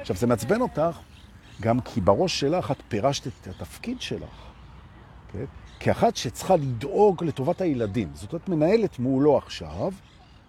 עכשיו, 0.01 0.17
זה 0.17 0.27
מעצבן 0.27 0.61
אותך 0.61 0.99
גם 1.61 1.81
כי 1.81 2.01
בראש 2.01 2.41
שלך 2.41 2.71
את 2.71 2.83
פירשת 2.89 3.27
את 3.27 3.47
התפקיד 3.47 4.01
שלך. 4.01 4.46
אוקיי? 5.27 5.47
כאחת 5.81 6.17
שצריכה 6.17 6.57
לדאוג 6.57 7.25
לטובת 7.25 7.61
הילדים. 7.61 8.09
זאת 8.15 8.33
אומרת, 8.33 8.49
מנהלת 8.49 8.99
מולו 8.99 9.37
עכשיו 9.37 9.93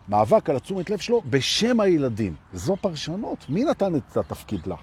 מאבק 0.10 0.50
על 0.50 0.56
התשומת 0.56 0.90
לב 0.90 0.98
שלו 0.98 1.22
בשם 1.30 1.80
הילדים. 1.80 2.36
זו 2.54 2.76
פרשנות. 2.82 3.46
מי 3.50 3.64
נתן 3.64 3.96
את 3.96 4.18
התפקיד 4.18 4.68
לך? 4.68 4.80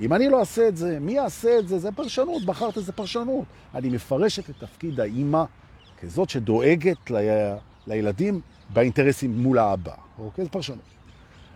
אם 0.00 0.12
אני 0.12 0.28
לא 0.28 0.40
אעשה 0.40 0.68
את 0.68 0.76
זה, 0.76 0.98
מי 1.00 1.12
יעשה 1.12 1.58
את 1.58 1.68
זה? 1.68 1.78
זה 1.78 1.92
פרשנות, 1.92 2.44
בחרת 2.44 2.76
איזה 2.76 2.92
פרשנות. 2.92 3.44
אני 3.74 3.88
מפרשת 3.88 4.50
את 4.50 4.54
תפקיד 4.58 5.00
האימא 5.00 5.44
כזאת 6.00 6.30
שדואגת 6.30 7.10
ל... 7.10 7.16
לילדים 7.86 8.40
באינטרסים 8.72 9.42
מול 9.42 9.58
האבא. 9.58 9.94
אוקיי? 10.18 10.44
זה 10.44 10.50
פרשנות. 10.50 10.78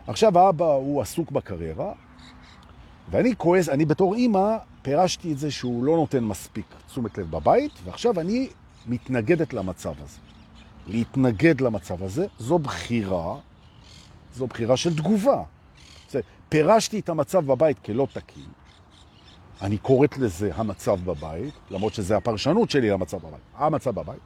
עכשיו 0.06 0.38
האבא 0.38 0.64
הוא 0.64 1.02
עסוק 1.02 1.30
בקריירה, 1.30 1.92
ואני 3.10 3.36
כועס, 3.36 3.68
אני 3.68 3.84
בתור 3.84 4.14
אימא 4.14 4.56
פירשתי 4.82 5.32
את 5.32 5.38
זה 5.38 5.50
שהוא 5.50 5.84
לא 5.84 5.96
נותן 5.96 6.24
מספיק 6.24 6.66
תשומת 6.86 7.18
לב 7.18 7.30
בבית, 7.30 7.72
ועכשיו 7.84 8.20
אני 8.20 8.48
מתנגדת 8.86 9.52
למצב 9.52 9.92
הזה. 10.02 10.18
להתנגד 10.86 11.60
למצב 11.60 12.02
הזה, 12.02 12.26
זו 12.38 12.58
בחירה, 12.58 13.36
זו 14.34 14.46
בחירה 14.46 14.76
של 14.76 14.96
תגובה. 14.96 15.42
פירשתי 16.48 16.98
את 16.98 17.08
המצב 17.08 17.46
בבית 17.46 17.78
כלא 17.78 18.06
תקין. 18.12 18.44
אני 19.62 19.78
קוראת 19.78 20.18
לזה 20.18 20.50
המצב 20.54 21.00
בבית, 21.04 21.54
למרות 21.70 21.94
שזה 21.94 22.16
הפרשנות 22.16 22.70
שלי 22.70 22.90
למצב 22.90 23.18
בבית, 23.18 23.40
המצב 23.56 23.90
בבית. 23.90 24.20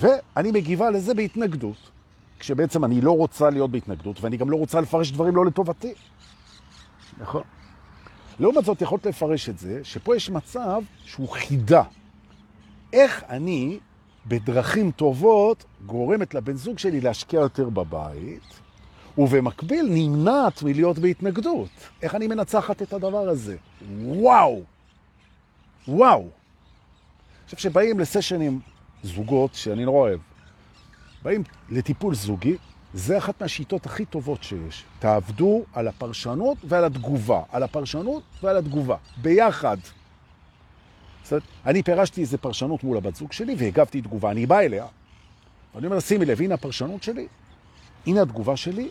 ואני 0.00 0.52
מגיבה 0.52 0.90
לזה 0.90 1.14
בהתנגדות, 1.14 1.90
כשבעצם 2.38 2.84
אני 2.84 3.00
לא 3.00 3.16
רוצה 3.16 3.50
להיות 3.50 3.70
בהתנגדות, 3.70 4.20
ואני 4.20 4.36
גם 4.36 4.50
לא 4.50 4.56
רוצה 4.56 4.80
לפרש 4.80 5.12
דברים 5.12 5.36
לא 5.36 5.46
לטובתי. 5.46 5.94
נכון. 7.18 7.42
לעומת 8.42 8.64
זאת, 8.64 8.82
יכולת 8.82 9.06
לפרש 9.06 9.48
את 9.48 9.58
זה, 9.58 9.80
שפה 9.82 10.16
יש 10.16 10.30
מצב 10.30 10.82
שהוא 11.04 11.28
חידה. 11.28 11.82
איך 12.92 13.24
אני, 13.28 13.78
בדרכים 14.26 14.90
טובות, 14.90 15.64
גורמת 15.86 16.34
לבן 16.34 16.56
זוג 16.56 16.78
שלי 16.78 17.00
להשקיע 17.00 17.40
יותר 17.40 17.68
בבית, 17.68 18.60
ובמקביל 19.18 19.86
נמנעת 19.90 20.62
מלהיות 20.62 20.98
בהתנגדות. 20.98 21.68
איך 22.02 22.14
אני 22.14 22.26
מנצחת 22.26 22.82
את 22.82 22.92
הדבר 22.92 23.28
הזה? 23.28 23.56
וואו! 24.02 24.62
וואו! 25.88 26.28
עכשיו, 27.44 27.58
שבאים 27.58 28.00
לסשנים 28.00 28.60
זוגות, 29.02 29.54
שאני 29.54 29.84
לא 29.84 29.90
אוהב, 29.90 30.20
באים 31.22 31.42
לטיפול 31.70 32.14
זוגי, 32.14 32.56
זה 32.94 33.18
אחת 33.18 33.42
מהשיטות 33.42 33.86
הכי 33.86 34.04
טובות 34.04 34.42
שיש. 34.42 34.84
תעבדו 34.98 35.62
על 35.72 35.88
הפרשנות 35.88 36.58
ועל 36.64 36.84
התגובה. 36.84 37.42
על 37.52 37.62
הפרשנות 37.62 38.22
ועל 38.42 38.56
התגובה. 38.56 38.96
ביחד. 39.16 39.76
זאת 41.24 41.42
אני 41.66 41.82
פירשתי 41.82 42.20
איזה 42.20 42.38
פרשנות 42.38 42.84
מול 42.84 42.96
הבת 42.96 43.16
זוג 43.16 43.32
שלי 43.32 43.54
והגבתי 43.58 44.02
תגובה. 44.02 44.30
אני 44.30 44.46
בא 44.46 44.60
אליה, 44.60 44.86
ואני 45.74 45.86
אומר, 45.86 46.00
שימי 46.00 46.24
לב, 46.24 46.40
הנה 46.40 46.54
הפרשנות 46.54 47.02
שלי, 47.02 47.26
הנה 48.06 48.22
התגובה 48.22 48.56
שלי, 48.56 48.90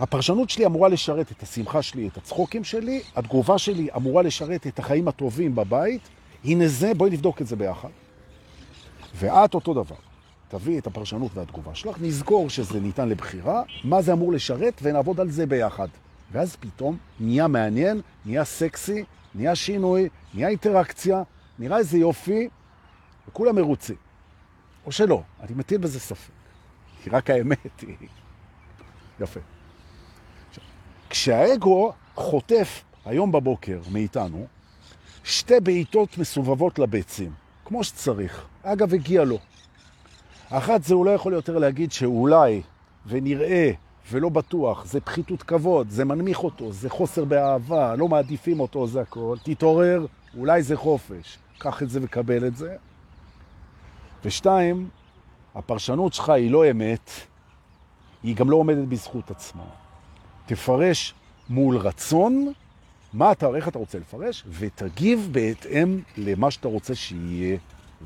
הפרשנות 0.00 0.50
שלי 0.50 0.66
אמורה 0.66 0.88
לשרת 0.88 1.32
את 1.32 1.42
השמחה 1.42 1.82
שלי, 1.82 2.08
את 2.08 2.16
הצחוקים 2.16 2.64
שלי, 2.64 3.02
התגובה 3.16 3.58
שלי 3.58 3.88
אמורה 3.96 4.22
לשרת 4.22 4.66
את 4.66 4.78
החיים 4.78 5.08
הטובים 5.08 5.54
בבית. 5.54 6.08
הנה 6.44 6.68
זה, 6.68 6.94
בואי 6.94 7.10
נבדוק 7.10 7.42
את 7.42 7.46
זה 7.46 7.56
ביחד. 7.56 7.88
ואת 9.14 9.54
אותו 9.54 9.74
דבר. 9.74 10.07
תביא 10.48 10.78
את 10.78 10.86
הפרשנות 10.86 11.30
והתגובה 11.34 11.74
שלך, 11.74 11.96
נזכור 12.00 12.50
שזה 12.50 12.80
ניתן 12.80 13.08
לבחירה, 13.08 13.62
מה 13.84 14.02
זה 14.02 14.12
אמור 14.12 14.32
לשרת, 14.32 14.80
ונעבוד 14.82 15.20
על 15.20 15.30
זה 15.30 15.46
ביחד. 15.46 15.88
ואז 16.32 16.56
פתאום 16.56 16.96
נהיה 17.20 17.48
מעניין, 17.48 18.00
נהיה 18.24 18.44
סקסי, 18.44 19.04
נהיה 19.34 19.54
שינוי, 19.54 20.08
נהיה 20.34 20.48
אינטראקציה, 20.48 21.22
נראה 21.58 21.78
איזה 21.78 21.98
יופי, 21.98 22.48
וכולם 23.28 23.56
מרוצים. 23.56 23.96
או 24.86 24.92
שלא, 24.92 25.22
אני 25.40 25.54
מטיל 25.54 25.78
בזה 25.78 26.00
ספק. 26.00 26.30
כי 27.02 27.10
רק 27.10 27.30
האמת 27.30 27.80
היא... 27.80 27.96
יפה. 29.20 29.40
כשהאגו 31.10 31.92
חוטף 32.14 32.82
היום 33.04 33.32
בבוקר 33.32 33.80
מאיתנו 33.92 34.46
שתי 35.24 35.60
בעיטות 35.60 36.18
מסובבות 36.18 36.78
לביצים, 36.78 37.32
כמו 37.64 37.84
שצריך. 37.84 38.46
אגב, 38.62 38.94
הגיע 38.94 39.24
לו. 39.24 39.38
אחת 40.50 40.82
זה 40.84 40.94
הוא 40.94 41.06
לא 41.06 41.10
יכול 41.10 41.32
יותר 41.32 41.58
להגיד 41.58 41.92
שאולי 41.92 42.62
ונראה 43.06 43.70
ולא 44.10 44.28
בטוח, 44.28 44.84
זה 44.84 45.00
פחיתות 45.00 45.42
כבוד, 45.42 45.90
זה 45.90 46.04
מנמיך 46.04 46.44
אותו, 46.44 46.72
זה 46.72 46.90
חוסר 46.90 47.24
באהבה, 47.24 47.94
לא 47.96 48.08
מעדיפים 48.08 48.60
אותו, 48.60 48.86
זה 48.86 49.00
הכל. 49.00 49.36
תתעורר, 49.42 50.06
אולי 50.36 50.62
זה 50.62 50.76
חופש. 50.76 51.38
קח 51.58 51.82
את 51.82 51.90
זה 51.90 52.00
וקבל 52.02 52.46
את 52.46 52.56
זה. 52.56 52.76
ושתיים, 54.24 54.88
הפרשנות 55.54 56.12
שלך 56.12 56.28
היא 56.28 56.50
לא 56.50 56.70
אמת, 56.70 57.10
היא 58.22 58.36
גם 58.36 58.50
לא 58.50 58.56
עומדת 58.56 58.88
בזכות 58.88 59.30
עצמה. 59.30 59.64
תפרש 60.46 61.14
מול 61.48 61.76
רצון 61.76 62.52
מה 63.12 63.32
אתה, 63.32 63.46
איך 63.56 63.68
אתה 63.68 63.78
רוצה 63.78 63.98
לפרש, 63.98 64.44
ותגיב 64.48 65.28
בהתאם 65.32 66.00
למה 66.16 66.50
שאתה 66.50 66.68
רוצה 66.68 66.94
שיהיה, 66.94 67.58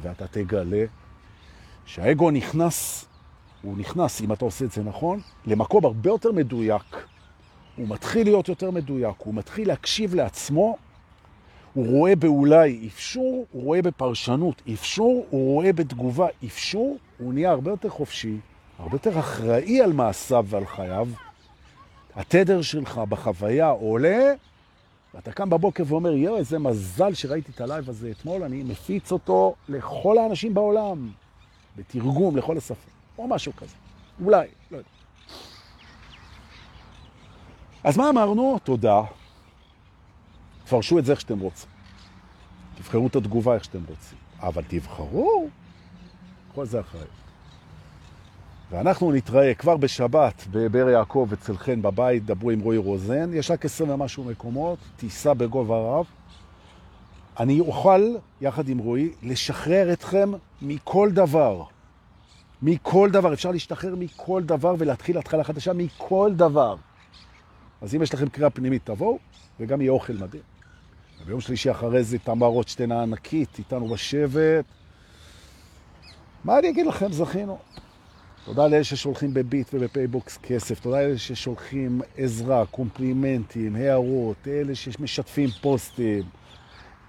ואתה 0.02 0.26
תגלה 0.26 0.84
שהאגו 1.86 2.30
נכנס, 2.30 3.04
הוא 3.62 3.78
נכנס, 3.78 4.20
אם 4.20 4.32
אתה 4.32 4.44
עושה 4.44 4.64
את 4.64 4.72
זה 4.72 4.82
נכון, 4.82 5.20
למקום 5.46 5.84
הרבה 5.84 6.10
יותר 6.10 6.32
מדויק. 6.32 7.06
הוא 7.76 7.88
מתחיל 7.88 8.26
להיות 8.26 8.48
יותר 8.48 8.70
מדויק, 8.70 9.16
הוא 9.18 9.34
מתחיל 9.34 9.68
להקשיב 9.68 10.14
לעצמו, 10.14 10.76
הוא 11.74 11.86
רואה 11.86 12.16
באולי 12.16 12.88
אפשור, 12.88 13.46
הוא 13.52 13.62
רואה 13.62 13.82
בפרשנות 13.82 14.62
אפשור, 14.72 15.26
הוא 15.30 15.54
רואה 15.54 15.72
בתגובה 15.72 16.26
אפשור, 16.44 16.98
הוא 17.18 17.34
נהיה 17.34 17.50
הרבה 17.50 17.70
יותר 17.70 17.88
חופשי, 17.88 18.36
הרבה 18.78 18.94
יותר 18.94 19.18
אחראי 19.18 19.80
על 19.80 19.92
מעשיו 19.92 20.46
ועל 20.48 20.66
חייו. 20.66 21.08
התדר 22.16 22.62
שלך 22.62 22.98
בחוויה 23.08 23.68
עולה, 23.68 24.32
ואתה 25.14 25.32
קם 25.32 25.50
בבוקר 25.50 25.84
ואומר, 25.86 26.12
יואו, 26.12 26.36
איזה 26.36 26.58
מזל 26.58 27.14
שראיתי 27.14 27.52
את 27.52 27.60
הלייב 27.60 27.90
הזה 27.90 28.10
אתמול, 28.10 28.42
אני 28.42 28.62
מפיץ 28.62 29.12
אותו 29.12 29.54
לכל 29.68 30.18
האנשים 30.18 30.54
בעולם, 30.54 31.10
בתרגום 31.76 32.36
לכל 32.36 32.58
השפה, 32.58 32.90
או 33.18 33.28
משהו 33.28 33.52
כזה. 33.56 33.74
אולי, 34.24 34.46
לא 34.70 34.76
יודע. 34.76 34.88
אז 37.84 37.96
מה 37.96 38.10
אמרנו? 38.10 38.58
תודה. 38.64 39.02
תפרשו 40.64 40.98
את 40.98 41.04
זה 41.04 41.12
איך 41.12 41.20
שאתם 41.20 41.38
רוצים. 41.38 41.70
תבחרו 42.74 43.06
את 43.06 43.16
התגובה 43.16 43.54
איך 43.54 43.64
שאתם 43.64 43.80
רוצים. 43.88 44.18
אבל 44.40 44.62
תבחרו, 44.68 45.48
כל 46.54 46.66
זה 46.66 46.80
אחרי. 46.80 47.06
ואנחנו 48.70 49.12
נתראה 49.12 49.54
כבר 49.54 49.76
בשבת 49.76 50.44
בבר 50.50 50.88
יעקב 50.88 51.28
אצל 51.32 51.56
חן 51.56 51.82
בבית, 51.82 52.24
דברו 52.24 52.50
עם 52.50 52.60
רועי 52.60 52.78
רוזן, 52.78 53.34
יש 53.34 53.50
רק 53.50 53.64
עשרים 53.64 53.90
ומשהו 53.90 54.24
מקומות, 54.24 54.78
טיסה 54.96 55.34
בגובה 55.34 55.76
רב. 55.76 56.06
אני 57.40 57.60
אוכל, 57.60 58.14
יחד 58.40 58.68
עם 58.68 58.78
רועי, 58.78 59.10
לשחרר 59.22 59.92
אתכם 59.92 60.32
מכל 60.62 61.10
דבר. 61.12 61.62
מכל 62.62 63.10
דבר, 63.10 63.32
אפשר 63.32 63.50
להשתחרר 63.50 63.94
מכל 63.96 64.42
דבר 64.42 64.74
ולהתחיל 64.78 65.18
התחלה 65.18 65.44
חדשה 65.44 65.72
מכל 65.72 66.32
דבר. 66.36 66.76
אז 67.82 67.94
אם 67.94 68.02
יש 68.02 68.14
לכם 68.14 68.28
קריאה 68.28 68.50
פנימית, 68.50 68.86
תבואו, 68.86 69.18
וגם 69.60 69.80
יהיה 69.80 69.92
אוכל 69.92 70.12
מדהים. 70.12 70.42
ביום 71.26 71.40
שלישי 71.40 71.70
אחרי 71.70 72.04
זה 72.04 72.18
תמר 72.18 72.46
רוטשטיין 72.46 72.92
הענקית, 72.92 73.58
איתנו 73.58 73.88
בשבט. 73.88 74.64
מה 76.44 76.58
אני 76.58 76.68
אגיד 76.68 76.86
לכם? 76.86 77.12
זכינו. 77.12 77.58
תודה 78.44 78.66
לאלה 78.66 78.84
ששולחים 78.84 79.34
בביט 79.34 79.68
ובפייבוקס 79.74 80.38
כסף, 80.42 80.80
תודה 80.80 81.02
לאלה 81.02 81.18
ששולחים 81.18 82.00
עזרה, 82.16 82.66
קומפלימנטים, 82.66 83.76
הערות, 83.76 84.48
אלה 84.48 84.74
שמשתפים 84.74 85.50
פוסטים. 85.60 86.22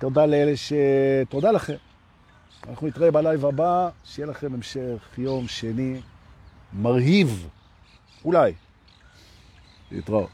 תודה 0.04 0.26
לאלה 0.26 0.58
ש... 0.58 0.74
תודה 1.30 1.52
לכם. 1.52 1.74
אנחנו 2.70 2.88
נתראה 2.88 3.12
בלייב 3.12 3.46
הבא, 3.46 3.90
שיהיה 4.06 4.28
לכם 4.28 4.54
המשך 4.54 5.08
יום 5.18 5.48
שני 5.48 6.02
מרהיב. 6.74 7.50
אולי. 8.26 8.54
להתראות. 9.92 10.30